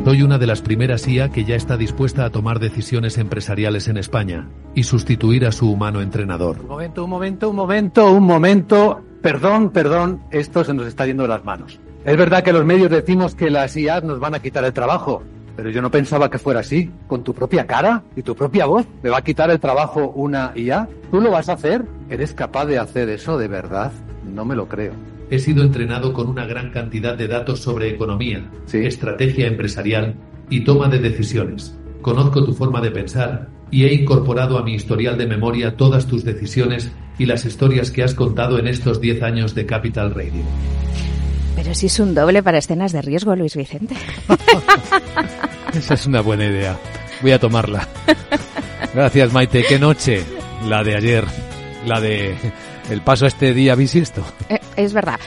Soy 0.03 0.23
una 0.23 0.39
de 0.39 0.47
las 0.47 0.61
primeras 0.61 1.07
IA 1.07 1.29
que 1.29 1.45
ya 1.45 1.55
está 1.55 1.77
dispuesta 1.77 2.25
a 2.25 2.31
tomar 2.31 2.59
decisiones 2.59 3.19
empresariales 3.19 3.87
en 3.87 3.97
España 3.97 4.47
y 4.73 4.83
sustituir 4.83 5.45
a 5.45 5.51
su 5.51 5.71
humano 5.71 6.01
entrenador. 6.01 6.59
Un 6.61 6.67
momento, 6.67 7.03
un 7.03 7.09
momento, 7.09 7.49
un 7.49 7.55
momento, 7.55 8.11
un 8.11 8.23
momento. 8.23 9.01
Perdón, 9.21 9.69
perdón, 9.69 10.23
esto 10.31 10.63
se 10.63 10.73
nos 10.73 10.87
está 10.87 11.05
yendo 11.05 11.23
de 11.23 11.29
las 11.29 11.45
manos. 11.45 11.79
Es 12.03 12.17
verdad 12.17 12.43
que 12.43 12.51
los 12.51 12.65
medios 12.65 12.89
decimos 12.89 13.35
que 13.35 13.51
las 13.51 13.77
IA 13.77 14.01
nos 14.01 14.19
van 14.19 14.33
a 14.33 14.39
quitar 14.39 14.65
el 14.65 14.73
trabajo, 14.73 15.21
pero 15.61 15.69
yo 15.69 15.83
no 15.83 15.91
pensaba 15.91 16.27
que 16.27 16.39
fuera 16.39 16.61
así. 16.61 16.89
Con 17.05 17.23
tu 17.23 17.35
propia 17.35 17.67
cara 17.67 18.01
y 18.15 18.23
tu 18.23 18.35
propia 18.35 18.65
voz, 18.65 18.87
¿me 19.03 19.11
va 19.11 19.19
a 19.19 19.23
quitar 19.23 19.51
el 19.51 19.59
trabajo 19.59 20.11
una 20.15 20.53
IA? 20.55 20.89
¿Tú 21.11 21.21
lo 21.21 21.29
vas 21.29 21.49
a 21.49 21.53
hacer? 21.53 21.85
¿Eres 22.09 22.33
capaz 22.33 22.65
de 22.65 22.79
hacer 22.79 23.09
eso 23.09 23.37
de 23.37 23.47
verdad? 23.47 23.91
No 24.25 24.43
me 24.43 24.55
lo 24.55 24.67
creo. 24.67 24.93
He 25.29 25.37
sido 25.37 25.61
entrenado 25.61 26.13
con 26.13 26.29
una 26.29 26.47
gran 26.47 26.71
cantidad 26.71 27.15
de 27.15 27.27
datos 27.27 27.59
sobre 27.59 27.89
economía, 27.91 28.49
estrategia 28.73 29.45
empresarial 29.45 30.15
y 30.49 30.63
toma 30.63 30.87
de 30.87 30.97
decisiones. 30.97 31.77
Conozco 32.01 32.43
tu 32.43 32.55
forma 32.55 32.81
de 32.81 32.89
pensar 32.89 33.49
y 33.69 33.83
he 33.83 33.93
incorporado 33.93 34.57
a 34.57 34.63
mi 34.63 34.73
historial 34.73 35.15
de 35.15 35.27
memoria 35.27 35.77
todas 35.77 36.07
tus 36.07 36.25
decisiones 36.25 36.91
y 37.19 37.27
las 37.27 37.45
historias 37.45 37.91
que 37.91 38.01
has 38.01 38.15
contado 38.15 38.57
en 38.57 38.65
estos 38.65 38.99
10 38.99 39.21
años 39.21 39.53
de 39.53 39.67
Capital 39.67 40.15
Radio. 40.15 40.41
Pero 41.55 41.75
si 41.75 41.87
es 41.87 41.99
un 41.99 42.13
doble 42.13 42.41
para 42.41 42.57
escenas 42.57 42.91
de 42.91 43.01
riesgo, 43.01 43.35
Luis 43.35 43.55
Vicente. 43.55 43.95
Esa 45.73 45.93
es 45.93 46.05
una 46.05 46.21
buena 46.21 46.45
idea. 46.45 46.77
Voy 47.21 47.31
a 47.31 47.39
tomarla. 47.39 47.87
Gracias, 48.93 49.31
Maite. 49.31 49.63
Qué 49.63 49.79
noche 49.79 50.23
la 50.67 50.83
de 50.83 50.95
ayer. 50.95 51.25
La 51.85 51.99
de 51.99 52.35
el 52.89 53.01
paso 53.01 53.25
a 53.25 53.27
este 53.27 53.53
día 53.53 53.75
bisiesto. 53.75 54.23
Eh, 54.49 54.59
es 54.75 54.93
verdad 54.93 55.19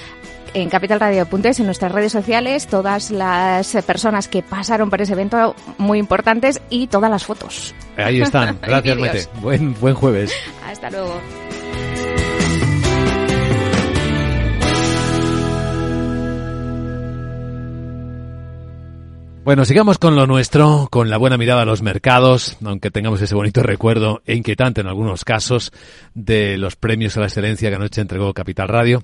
en 0.54 0.68
capitalradio.es, 0.70 1.60
en 1.60 1.66
nuestras 1.66 1.92
redes 1.92 2.12
sociales, 2.12 2.66
todas 2.66 3.10
las 3.10 3.72
personas 3.86 4.28
que 4.28 4.42
pasaron 4.42 4.88
por 4.88 5.02
ese 5.02 5.12
evento 5.12 5.54
muy 5.78 5.98
importantes 5.98 6.62
y 6.70 6.86
todas 6.86 7.10
las 7.10 7.24
fotos. 7.24 7.74
Ahí 7.96 8.22
están. 8.22 8.58
Gracias, 8.62 8.96
Mete. 8.96 9.26
Buen, 9.42 9.74
buen 9.80 9.94
jueves. 9.94 10.32
Hasta 10.64 10.90
luego. 10.90 11.20
Bueno, 19.44 19.66
sigamos 19.66 19.98
con 19.98 20.16
lo 20.16 20.26
nuestro, 20.26 20.88
con 20.90 21.10
la 21.10 21.18
buena 21.18 21.36
mirada 21.36 21.62
a 21.62 21.66
los 21.66 21.82
mercados, 21.82 22.56
aunque 22.64 22.90
tengamos 22.90 23.20
ese 23.20 23.34
bonito 23.34 23.62
recuerdo 23.62 24.22
e 24.24 24.34
inquietante 24.36 24.80
en 24.80 24.86
algunos 24.86 25.22
casos 25.22 25.70
de 26.14 26.56
los 26.56 26.76
premios 26.76 27.18
a 27.18 27.20
la 27.20 27.26
excelencia 27.26 27.68
que 27.68 27.76
anoche 27.76 28.00
entregó 28.00 28.32
Capital 28.32 28.68
Radio 28.68 29.02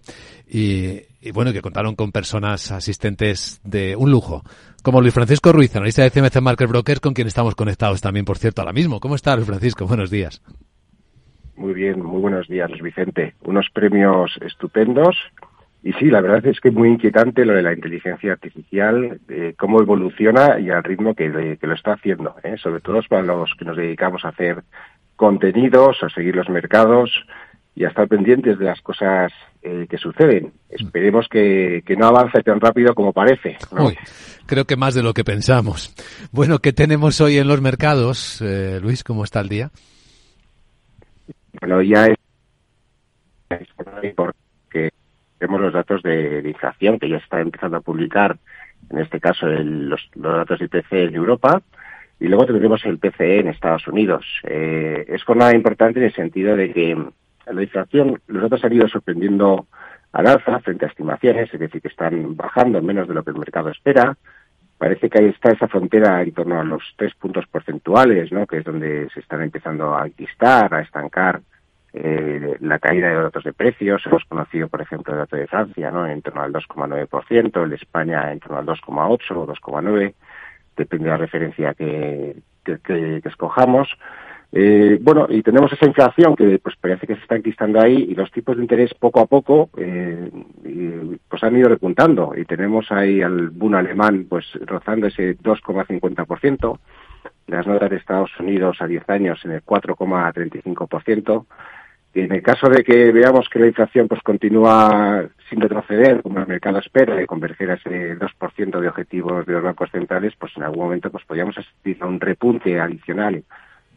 y, 0.48 1.02
bueno, 1.34 1.52
que 1.52 1.60
contaron 1.60 1.94
con 1.94 2.10
personas 2.10 2.72
asistentes 2.72 3.60
de 3.64 3.94
un 3.96 4.10
lujo, 4.10 4.42
como 4.82 5.02
Luis 5.02 5.12
Francisco 5.12 5.52
Ruiz, 5.52 5.76
analista 5.76 6.04
de 6.04 6.10
CMC 6.10 6.40
Market 6.40 6.70
Brokers, 6.70 7.00
con 7.00 7.12
quien 7.12 7.28
estamos 7.28 7.54
conectados 7.54 8.00
también, 8.00 8.24
por 8.24 8.38
cierto, 8.38 8.62
ahora 8.62 8.72
mismo. 8.72 8.98
¿Cómo 8.98 9.16
está, 9.16 9.36
Luis 9.36 9.46
Francisco? 9.46 9.86
Buenos 9.86 10.10
días. 10.10 10.40
Muy 11.54 11.74
bien, 11.74 12.02
muy 12.02 12.18
buenos 12.18 12.48
días, 12.48 12.70
Luis 12.70 12.82
Vicente. 12.82 13.34
Unos 13.42 13.66
premios 13.74 14.30
estupendos 14.40 15.18
y 15.82 15.92
sí, 15.94 16.06
la 16.06 16.20
verdad 16.20 16.44
es 16.46 16.60
que 16.60 16.68
es 16.68 16.74
muy 16.74 16.88
inquietante 16.88 17.44
lo 17.44 17.54
de 17.54 17.62
la 17.62 17.72
inteligencia 17.72 18.32
artificial, 18.32 19.20
cómo 19.56 19.80
evoluciona 19.80 20.60
y 20.60 20.70
al 20.70 20.84
ritmo 20.84 21.14
que, 21.14 21.28
lo 21.28 21.74
está 21.74 21.94
haciendo, 21.94 22.36
¿eh? 22.42 22.56
sobre 22.58 22.80
todo 22.80 23.00
para 23.08 23.22
los 23.22 23.54
que 23.58 23.64
nos 23.64 23.76
dedicamos 23.76 24.24
a 24.24 24.28
hacer 24.28 24.62
contenidos, 25.16 26.02
a 26.02 26.10
seguir 26.10 26.36
los 26.36 26.48
mercados 26.48 27.10
y 27.74 27.84
a 27.84 27.88
estar 27.88 28.08
pendientes 28.08 28.58
de 28.58 28.64
las 28.64 28.80
cosas 28.82 29.32
eh, 29.62 29.86
que 29.88 29.96
suceden. 29.96 30.52
Esperemos 30.68 31.28
que, 31.28 31.82
no 31.96 32.06
avance 32.06 32.42
tan 32.42 32.60
rápido 32.60 32.94
como 32.94 33.12
parece. 33.12 33.56
creo 34.46 34.64
que 34.64 34.76
más 34.76 34.94
de 34.94 35.02
lo 35.02 35.14
que 35.14 35.24
pensamos. 35.24 35.94
Bueno, 36.32 36.58
¿qué 36.58 36.72
tenemos 36.72 37.20
hoy 37.20 37.38
en 37.38 37.48
los 37.48 37.60
mercados, 37.60 38.42
eh, 38.42 38.80
Luis? 38.82 39.04
¿Cómo 39.04 39.24
está 39.24 39.40
el 39.40 39.48
día? 39.48 39.70
Bueno, 41.60 41.82
ya 41.82 42.06
es 42.06 42.16
porque 43.76 44.14
tenemos 45.40 45.62
los 45.62 45.72
datos 45.72 46.02
de, 46.02 46.42
inflación 46.46 46.98
que 46.98 47.08
ya 47.08 47.16
está 47.16 47.40
empezando 47.40 47.78
a 47.78 47.80
publicar, 47.80 48.36
en 48.90 48.98
este 48.98 49.18
caso 49.18 49.46
los, 49.46 50.08
datos 50.14 50.58
de 50.58 50.66
IPC 50.66 50.92
en 50.92 51.14
Europa, 51.14 51.62
y 52.20 52.28
luego 52.28 52.44
tendremos 52.44 52.84
el 52.84 52.98
PCE 52.98 53.40
en 53.40 53.48
Estados 53.48 53.88
Unidos. 53.88 54.26
Eh, 54.44 55.06
es 55.08 55.24
jornada 55.24 55.54
importante 55.54 55.98
en 55.98 56.04
el 56.04 56.14
sentido 56.14 56.54
de 56.54 56.70
que 56.74 56.94
la 57.50 57.62
inflación, 57.62 58.20
los 58.26 58.42
datos 58.42 58.62
han 58.62 58.74
ido 58.74 58.86
sorprendiendo 58.88 59.66
al 60.12 60.26
alza 60.26 60.60
frente 60.60 60.84
a 60.84 60.88
estimaciones, 60.88 61.52
es 61.52 61.58
decir, 61.58 61.80
que 61.80 61.88
están 61.88 62.36
bajando 62.36 62.82
menos 62.82 63.08
de 63.08 63.14
lo 63.14 63.24
que 63.24 63.30
el 63.30 63.38
mercado 63.38 63.70
espera. 63.70 64.18
Parece 64.76 65.08
que 65.08 65.20
ahí 65.20 65.26
está 65.26 65.52
esa 65.52 65.68
frontera 65.68 66.20
en 66.20 66.32
torno 66.32 66.60
a 66.60 66.64
los 66.64 66.82
tres 66.96 67.14
puntos 67.14 67.46
porcentuales, 67.46 68.30
¿no? 68.30 68.46
que 68.46 68.58
es 68.58 68.64
donde 68.64 69.08
se 69.14 69.20
están 69.20 69.40
empezando 69.40 69.96
a 69.96 70.06
enquistar, 70.06 70.74
a 70.74 70.82
estancar 70.82 71.40
eh, 71.92 72.56
la 72.60 72.78
caída 72.78 73.08
de 73.08 73.14
datos 73.14 73.44
de 73.44 73.52
precios. 73.52 74.02
Hemos 74.06 74.24
conocido, 74.24 74.68
por 74.68 74.80
ejemplo, 74.80 75.12
el 75.12 75.20
dato 75.20 75.36
de 75.36 75.46
Francia. 75.46 75.92
En 76.08 76.22
torno 76.22 76.42
al 76.42 76.52
2,9%, 76.52 77.62
el 77.62 77.70
de 77.70 77.76
España 77.76 78.30
en 78.32 78.40
torno 78.40 78.58
al 78.58 78.66
2,8 78.66 79.36
o 79.36 79.46
2,9, 79.46 80.14
depende 80.76 81.04
de 81.04 81.10
la 81.10 81.16
referencia 81.16 81.74
que, 81.74 82.36
que, 82.64 83.20
escojamos. 83.24 83.88
Eh, 84.52 84.98
bueno, 85.00 85.26
y 85.28 85.42
tenemos 85.42 85.72
esa 85.72 85.86
inflación 85.86 86.34
que 86.34 86.58
pues 86.58 86.74
parece 86.74 87.06
que 87.06 87.14
se 87.14 87.22
está 87.22 87.36
enquistando 87.36 87.80
ahí 87.80 88.08
y 88.10 88.14
los 88.16 88.32
tipos 88.32 88.56
de 88.56 88.62
interés 88.62 88.92
poco 88.94 89.20
a 89.20 89.26
poco 89.26 89.70
eh, 89.76 90.28
pues 91.28 91.44
han 91.44 91.56
ido 91.56 91.68
repuntando 91.68 92.32
y 92.36 92.44
tenemos 92.44 92.90
ahí 92.90 93.22
al 93.22 93.50
Bund 93.50 93.76
alemán 93.76 94.26
pues 94.28 94.46
rozando 94.66 95.06
ese 95.06 95.38
2,50%, 95.38 96.78
las 97.46 97.66
notas 97.66 97.90
de 97.90 97.96
Estados 97.96 98.30
Unidos 98.40 98.78
a 98.80 98.88
10 98.88 99.08
años 99.08 99.44
en 99.44 99.52
el 99.52 99.64
4,35%, 99.64 101.44
y 101.44 101.46
en 102.14 102.32
el 102.32 102.42
caso 102.42 102.68
de 102.68 102.82
que 102.82 103.12
veamos 103.12 103.48
que 103.48 103.60
la 103.60 103.68
inflación 103.68 104.08
pues 104.08 104.20
continúa 104.22 105.24
sin 105.48 105.60
retroceder, 105.60 106.22
como 106.22 106.40
el 106.40 106.46
mercado 106.46 106.78
espera, 106.78 107.22
y 107.22 107.26
converger 107.26 107.70
a 107.70 107.74
ese 107.74 108.18
2% 108.18 108.80
de 108.80 108.88
objetivos 108.88 109.46
de 109.46 109.52
los 109.52 109.62
bancos 109.62 109.90
centrales, 109.90 110.34
pues 110.38 110.52
en 110.56 110.64
algún 110.64 110.84
momento 110.84 111.10
pues 111.10 111.24
podríamos 111.24 111.56
asistir 111.56 111.98
a 112.00 112.06
un 112.06 112.20
repunte 112.20 112.80
adicional. 112.80 113.44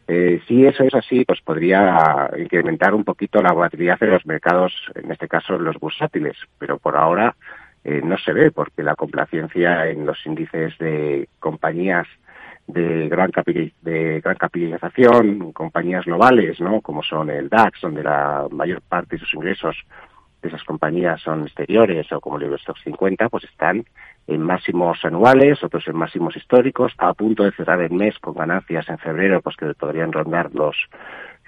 Eh, 0.06 0.40
si 0.46 0.64
eso 0.66 0.84
es 0.84 0.94
así, 0.94 1.24
pues 1.24 1.40
podría 1.40 2.30
incrementar 2.38 2.94
un 2.94 3.04
poquito 3.04 3.42
la 3.42 3.52
volatilidad 3.52 3.98
de 3.98 4.08
los 4.08 4.26
mercados, 4.26 4.72
en 4.94 5.10
este 5.10 5.28
caso 5.28 5.58
los 5.58 5.78
bursátiles, 5.78 6.36
pero 6.58 6.78
por 6.78 6.96
ahora 6.96 7.34
eh, 7.82 8.00
no 8.04 8.16
se 8.18 8.32
ve 8.32 8.50
porque 8.50 8.82
la 8.82 8.96
complacencia 8.96 9.88
en 9.88 10.06
los 10.06 10.24
índices 10.26 10.76
de 10.78 11.28
compañías 11.40 12.06
de 12.66 13.08
gran, 13.08 13.30
de 13.82 14.20
gran 14.20 14.36
capitalización, 14.36 15.52
compañías 15.52 16.04
globales, 16.04 16.60
¿no? 16.60 16.80
como 16.80 17.02
son 17.02 17.30
el 17.30 17.48
DAX, 17.48 17.80
donde 17.80 18.02
la 18.02 18.46
mayor 18.50 18.80
parte 18.82 19.16
de 19.16 19.20
sus 19.20 19.34
ingresos 19.34 19.76
de 20.42 20.48
esas 20.48 20.64
compañías 20.64 21.20
son 21.22 21.42
exteriores, 21.44 22.10
o 22.12 22.20
como 22.20 22.36
el 22.36 22.44
Eurostock 22.44 22.76
50, 22.84 23.28
pues 23.30 23.44
están 23.44 23.84
en 24.26 24.42
máximos 24.42 25.02
anuales, 25.04 25.62
otros 25.62 25.86
en 25.88 25.96
máximos 25.96 26.36
históricos, 26.36 26.92
a 26.98 27.14
punto 27.14 27.44
de 27.44 27.52
cerrar 27.52 27.80
el 27.80 27.92
mes 27.92 28.18
con 28.18 28.34
ganancias 28.34 28.88
en 28.88 28.98
febrero, 28.98 29.40
pues 29.40 29.56
que 29.56 29.72
podrían 29.74 30.12
rondar 30.12 30.54
los 30.54 30.76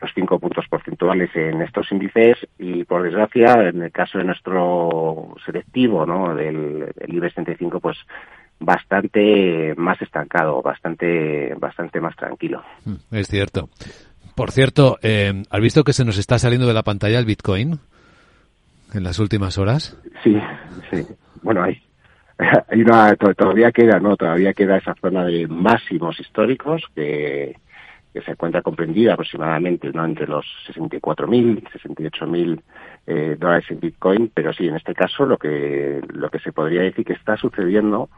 los 0.00 0.10
cinco 0.14 0.38
puntos 0.38 0.66
porcentuales 0.68 1.34
en 1.34 1.62
estos 1.62 1.90
índices 1.90 2.36
y 2.58 2.84
por 2.84 3.02
desgracia 3.02 3.68
en 3.68 3.82
el 3.82 3.92
caso 3.92 4.18
de 4.18 4.24
nuestro 4.24 5.34
selectivo 5.44 6.04
no 6.04 6.34
del 6.34 6.92
el 6.98 7.14
IBEX 7.14 7.34
35 7.34 7.80
pues 7.80 7.96
bastante 8.58 9.74
más 9.76 10.00
estancado 10.00 10.62
bastante 10.62 11.54
bastante 11.54 12.00
más 12.00 12.16
tranquilo 12.16 12.62
mm, 12.84 13.14
es 13.14 13.28
cierto 13.28 13.68
por 14.34 14.50
cierto 14.50 14.98
eh, 15.02 15.42
has 15.50 15.60
visto 15.60 15.84
que 15.84 15.92
se 15.92 16.04
nos 16.04 16.18
está 16.18 16.38
saliendo 16.38 16.66
de 16.66 16.74
la 16.74 16.82
pantalla 16.82 17.18
el 17.18 17.26
Bitcoin 17.26 17.78
en 18.94 19.04
las 19.04 19.18
últimas 19.18 19.58
horas 19.58 19.98
sí 20.22 20.36
sí 20.90 21.06
bueno 21.42 21.62
hay 21.62 21.82
hay 22.68 22.82
una, 22.82 23.16
todavía 23.16 23.72
queda, 23.72 23.98
¿no? 23.98 24.14
Todavía 24.14 24.52
queda 24.52 24.76
esa 24.76 24.94
zona 25.00 25.24
de 25.24 25.46
máximos 25.48 26.20
históricos 26.20 26.82
que, 26.94 27.56
que 28.16 28.22
se 28.22 28.30
encuentra 28.30 28.62
comprendida 28.62 29.12
aproximadamente 29.12 29.90
¿no? 29.92 30.02
entre 30.02 30.26
los 30.26 30.46
64.000, 30.68 31.68
68.000 31.70 32.62
eh, 33.06 33.36
dólares 33.38 33.66
en 33.70 33.78
Bitcoin, 33.78 34.30
pero 34.32 34.54
sí, 34.54 34.66
en 34.66 34.76
este 34.76 34.94
caso 34.94 35.26
lo 35.26 35.36
que, 35.36 36.00
lo 36.14 36.30
que 36.30 36.38
se 36.38 36.50
podría 36.50 36.80
decir 36.80 37.04
que 37.04 37.12
está 37.12 37.36
sucediendo 37.36 38.08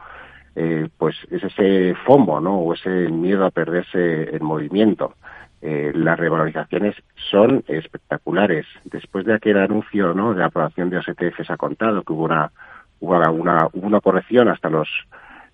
eh, 0.61 0.89
pues 0.97 1.15
es 1.31 1.41
ese 1.41 1.95
FOMO, 2.05 2.41
¿no? 2.41 2.57
O 2.57 2.73
ese 2.73 2.89
miedo 2.89 3.45
a 3.45 3.49
perderse 3.49 4.23
el 4.35 4.41
movimiento. 4.41 5.13
Eh, 5.61 5.93
las 5.95 6.19
revalorizaciones 6.19 6.95
son 7.31 7.63
espectaculares. 7.67 8.65
Después 8.83 9.25
de 9.25 9.35
aquel 9.35 9.57
anuncio, 9.57 10.13
¿no? 10.13 10.33
De 10.33 10.39
la 10.39 10.47
aprobación 10.47 10.89
de 10.89 10.97
los 10.97 11.07
ETFs 11.07 11.49
ha 11.49 11.55
contado, 11.55 12.03
que 12.03 12.11
hubo 12.11 12.25
una 12.25 12.51
hubo 12.99 13.15
una, 13.31 13.69
una 13.71 14.01
corrección 14.01 14.49
hasta 14.49 14.69
los 14.69 14.89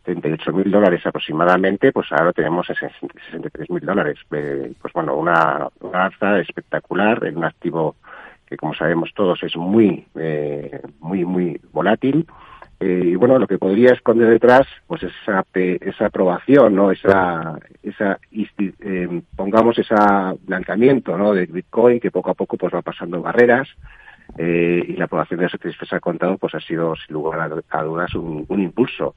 38 0.06 0.52
mil 0.54 0.72
dólares 0.72 1.06
aproximadamente, 1.06 1.92
pues 1.92 2.12
ahora 2.12 2.34
tenemos 2.34 2.66
63 2.66 3.70
mil 3.70 3.86
dólares. 3.86 4.18
Eh, 4.32 4.74
pues 4.82 4.92
bueno, 4.92 5.16
una, 5.16 5.68
una 5.82 6.06
alza 6.06 6.40
espectacular 6.40 7.24
en 7.26 7.38
un 7.38 7.46
activo 7.46 7.96
que 8.48 8.58
como 8.58 8.74
sabemos 8.74 9.12
todos 9.14 9.44
es 9.44 9.56
muy, 9.56 10.08
eh, 10.16 10.82
muy, 11.00 11.26
muy 11.26 11.62
volátil. 11.72 12.26
Eh, 12.80 13.02
y 13.06 13.16
bueno, 13.16 13.40
lo 13.40 13.48
que 13.48 13.58
podría 13.58 13.94
esconder 13.94 14.30
detrás, 14.30 14.68
pues 14.86 15.04
esa, 15.04 15.46
esa 15.54 16.06
aprobación, 16.08 16.76
¿no? 16.76 16.92
Esa, 16.92 17.58
esa, 17.82 18.20
eh, 18.32 19.22
pongamos 19.36 19.80
ese 19.80 19.96
blanqueamiento, 20.42 21.18
¿no? 21.18 21.34
De 21.34 21.46
Bitcoin 21.46 22.00
que 22.00 22.12
poco 22.12 22.32
a 22.32 22.34
poco 22.34 22.58
pues 22.58 22.74
va 22.74 22.82
pasando 22.82 23.22
barreras, 23.22 23.70
eh, 24.38 24.84
y 24.88 24.94
la 24.94 25.06
aprobación 25.06 25.40
de 25.40 25.50
los 25.50 25.94
ha 25.94 26.00
contado 26.00 26.38
pues 26.38 26.56
ha 26.56 26.60
sido 26.60 26.96
sin 26.96 27.14
lugar 27.14 27.52
a, 27.70 27.84
dudas 27.84 28.14
un, 28.16 28.46
impulso. 28.50 29.16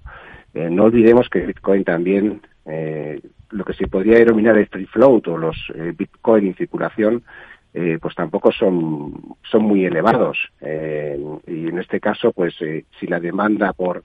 Eh, 0.54 0.68
no 0.70 0.84
olvidemos 0.84 1.28
que 1.28 1.46
Bitcoin 1.46 1.84
también, 1.84 2.40
eh, 2.66 3.20
lo 3.50 3.64
que 3.64 3.72
se 3.72 3.88
podría 3.88 4.18
denominar 4.18 4.56
el 4.56 4.68
free 4.68 4.86
float 4.86 5.28
o 5.28 5.36
los 5.36 5.56
Bitcoin 5.96 6.46
en 6.48 6.54
circulación, 6.54 7.22
pues 8.00 8.14
tampoco 8.14 8.50
son, 8.50 9.36
son 9.42 9.62
muy 9.62 9.84
elevados. 9.84 10.38
y 10.60 11.68
en 11.68 11.78
este 11.78 12.00
caso, 12.00 12.32
pues 12.32 12.54
si 12.56 13.06
la 13.06 13.20
demanda 13.20 13.72
por 13.72 14.04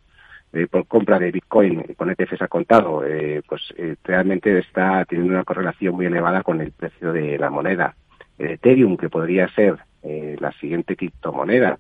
por 0.70 0.86
compra 0.86 1.18
de 1.18 1.32
Bitcoin 1.32 1.82
con 1.98 2.12
ETFs 2.12 2.44
ha 2.44 2.48
contado, 2.48 3.04
pues 3.48 3.74
realmente 4.04 4.60
está 4.60 5.04
teniendo 5.06 5.34
una 5.34 5.44
correlación 5.44 5.96
muy 5.96 6.06
elevada 6.06 6.44
con 6.44 6.62
el 6.62 6.72
precio 6.72 7.12
de 7.12 7.40
la 7.40 7.50
moneda. 7.50 7.96
Ethereum, 8.38 8.98
que 8.98 9.10
podría 9.10 9.48
ser 9.50 9.78
eh, 10.04 10.36
la 10.40 10.52
siguiente 10.54 10.96
criptomoneda 10.96 11.80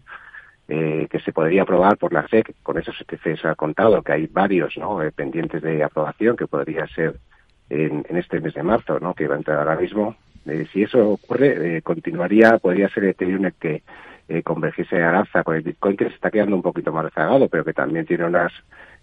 eh, 0.70 1.08
que 1.10 1.20
se 1.20 1.34
podría 1.34 1.64
aprobar 1.64 1.98
por 1.98 2.14
la 2.14 2.26
SEC, 2.28 2.56
con 2.64 2.78
esos 2.78 2.96
ETFs 3.02 3.44
ha 3.46 3.56
contado 3.56 4.02
que 4.02 4.14
hay 4.14 4.28
varios 4.28 4.78
¿no? 4.78 5.04
Eh, 5.04 5.12
pendientes 5.12 5.62
de 5.62 5.84
aprobación, 5.84 6.38
que 6.38 6.48
podría 6.48 6.88
ser 6.88 7.20
en, 7.70 8.06
este 8.16 8.40
mes 8.40 8.54
de 8.54 8.64
marzo, 8.64 9.00
¿no? 9.00 9.14
que 9.14 9.28
va 9.28 9.36
a 9.36 9.40
entrar 9.40 9.60
ahora 9.60 9.76
mismo. 9.76 10.16
Si 10.72 10.84
eso 10.84 11.12
ocurre, 11.12 11.82
continuaría, 11.82 12.58
podría 12.58 12.90
ser 12.90 13.06
Ethereum 13.06 13.46
el 13.46 13.54
que 13.54 13.84
convergiese 14.44 15.02
al 15.02 15.16
alza 15.16 15.44
con 15.44 15.56
el 15.56 15.62
Bitcoin, 15.62 15.98
que 15.98 16.06
se 16.06 16.16
está 16.16 16.32
quedando 16.32 16.56
un 16.56 16.62
poquito 16.62 16.92
más 16.92 17.06
rezagado, 17.06 17.48
pero 17.50 17.64
que 17.64 17.74
también 17.74 18.06
tiene 18.06 18.26
unas 18.26 18.52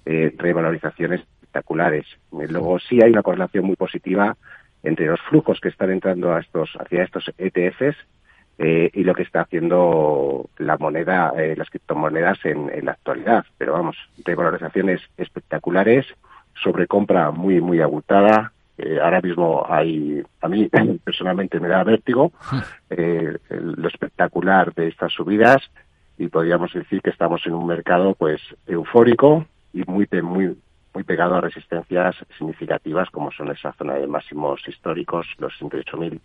revalorizaciones 0.05 1.21
espectaculares. 1.21 2.07
luego 2.31 2.79
sí 2.79 3.01
hay 3.03 3.11
una 3.11 3.23
correlación 3.23 3.65
muy 3.65 3.77
positiva 3.77 4.37
entre 4.83 5.07
los 5.07 5.21
flujos 5.23 5.61
que 5.61 5.69
están 5.69 5.91
entrando 5.91 6.33
a 6.33 6.41
estos, 6.41 6.71
hacia 6.79 7.03
estos 7.03 7.31
ETFs 7.39 7.97
eh, 8.59 8.91
y 8.93 9.05
lo 9.05 9.15
que 9.15 9.23
está 9.23 9.43
haciendo 9.43 10.49
la 10.59 10.77
moneda, 10.77 11.33
eh, 11.37 11.55
las 11.57 11.71
criptomonedas 11.71 12.39
en, 12.45 12.85
la 12.85 12.93
actualidad. 12.93 13.45
Pero 13.59 13.73
vamos, 13.73 13.97
revalorizaciones 14.25 15.01
espectaculares, 15.17 16.07
sobrecompra 16.63 17.31
muy, 17.31 17.61
muy 17.61 17.81
abultada. 17.81 18.53
Eh, 18.83 18.99
ahora 19.01 19.21
mismo 19.21 19.65
hay, 19.69 20.23
a 20.41 20.49
mí 20.49 20.69
personalmente 21.05 21.61
me 21.61 21.69
da 21.69 21.85
vértigo 21.85 22.33
lo 22.91 23.89
espectacular 23.89 24.75
de 24.75 24.89
estas 24.89 25.13
subidas 25.13 25.63
y 26.19 26.29
podríamos 26.29 26.73
decir 26.73 27.01
que 27.01 27.11
estamos 27.11 27.41
en 27.47 27.55
un 27.55 27.67
mercado 27.67 28.15
pues 28.15 28.41
eufórico 28.67 29.47
y 29.73 29.83
muy, 29.85 30.07
muy, 30.23 30.55
muy 30.93 31.05
pegado 31.05 31.37
a 31.37 31.41
resistencias 31.41 32.17
significativas 32.37 33.09
como 33.11 33.31
son 33.33 33.51
esa 33.51 33.73
zona 33.73 33.95
de 33.95 34.07
máximos 34.07 34.61
históricos, 34.69 35.27
los 35.39 35.53
68.000, 35.61 36.21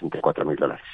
64.000 0.00 0.58
dólares. 0.58 0.84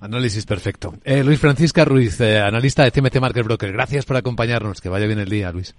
Análisis 0.00 0.46
perfecto. 0.46 0.94
Eh, 1.04 1.22
Luis 1.22 1.40
Francisca 1.40 1.84
Ruiz, 1.84 2.20
eh, 2.20 2.38
analista 2.40 2.84
de 2.84 2.90
CMT 2.90 3.20
Market 3.20 3.44
Broker. 3.44 3.72
Gracias 3.72 4.06
por 4.06 4.16
acompañarnos. 4.16 4.80
Que 4.80 4.88
vaya 4.88 5.06
bien 5.06 5.18
el 5.18 5.28
día, 5.28 5.52
Luis. 5.52 5.74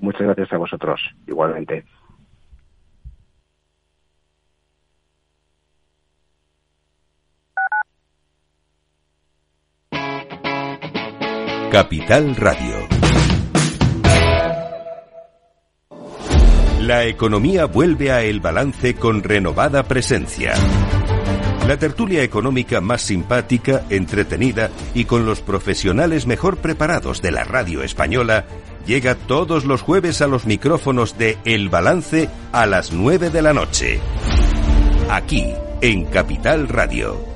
Muchas 0.00 0.22
gracias 0.22 0.52
a 0.52 0.58
vosotros, 0.58 1.00
igualmente. 1.26 1.84
Capital 11.70 12.36
Radio. 12.36 12.88
La 16.80 17.04
economía 17.04 17.66
vuelve 17.66 18.12
a 18.12 18.22
el 18.22 18.40
balance 18.40 18.94
con 18.94 19.22
renovada 19.22 19.82
presencia. 19.82 20.54
La 21.66 21.76
tertulia 21.76 22.22
económica 22.22 22.80
más 22.80 23.02
simpática, 23.02 23.82
entretenida 23.90 24.70
y 24.94 25.06
con 25.06 25.26
los 25.26 25.40
profesionales 25.40 26.26
mejor 26.26 26.58
preparados 26.58 27.20
de 27.20 27.32
la 27.32 27.42
radio 27.42 27.82
española 27.82 28.46
llega 28.86 29.16
todos 29.16 29.64
los 29.64 29.82
jueves 29.82 30.22
a 30.22 30.28
los 30.28 30.46
micrófonos 30.46 31.18
de 31.18 31.36
El 31.44 31.68
Balance 31.68 32.30
a 32.52 32.66
las 32.66 32.92
9 32.92 33.30
de 33.30 33.42
la 33.42 33.52
noche. 33.52 34.00
Aquí, 35.10 35.52
en 35.80 36.04
Capital 36.04 36.68
Radio. 36.68 37.35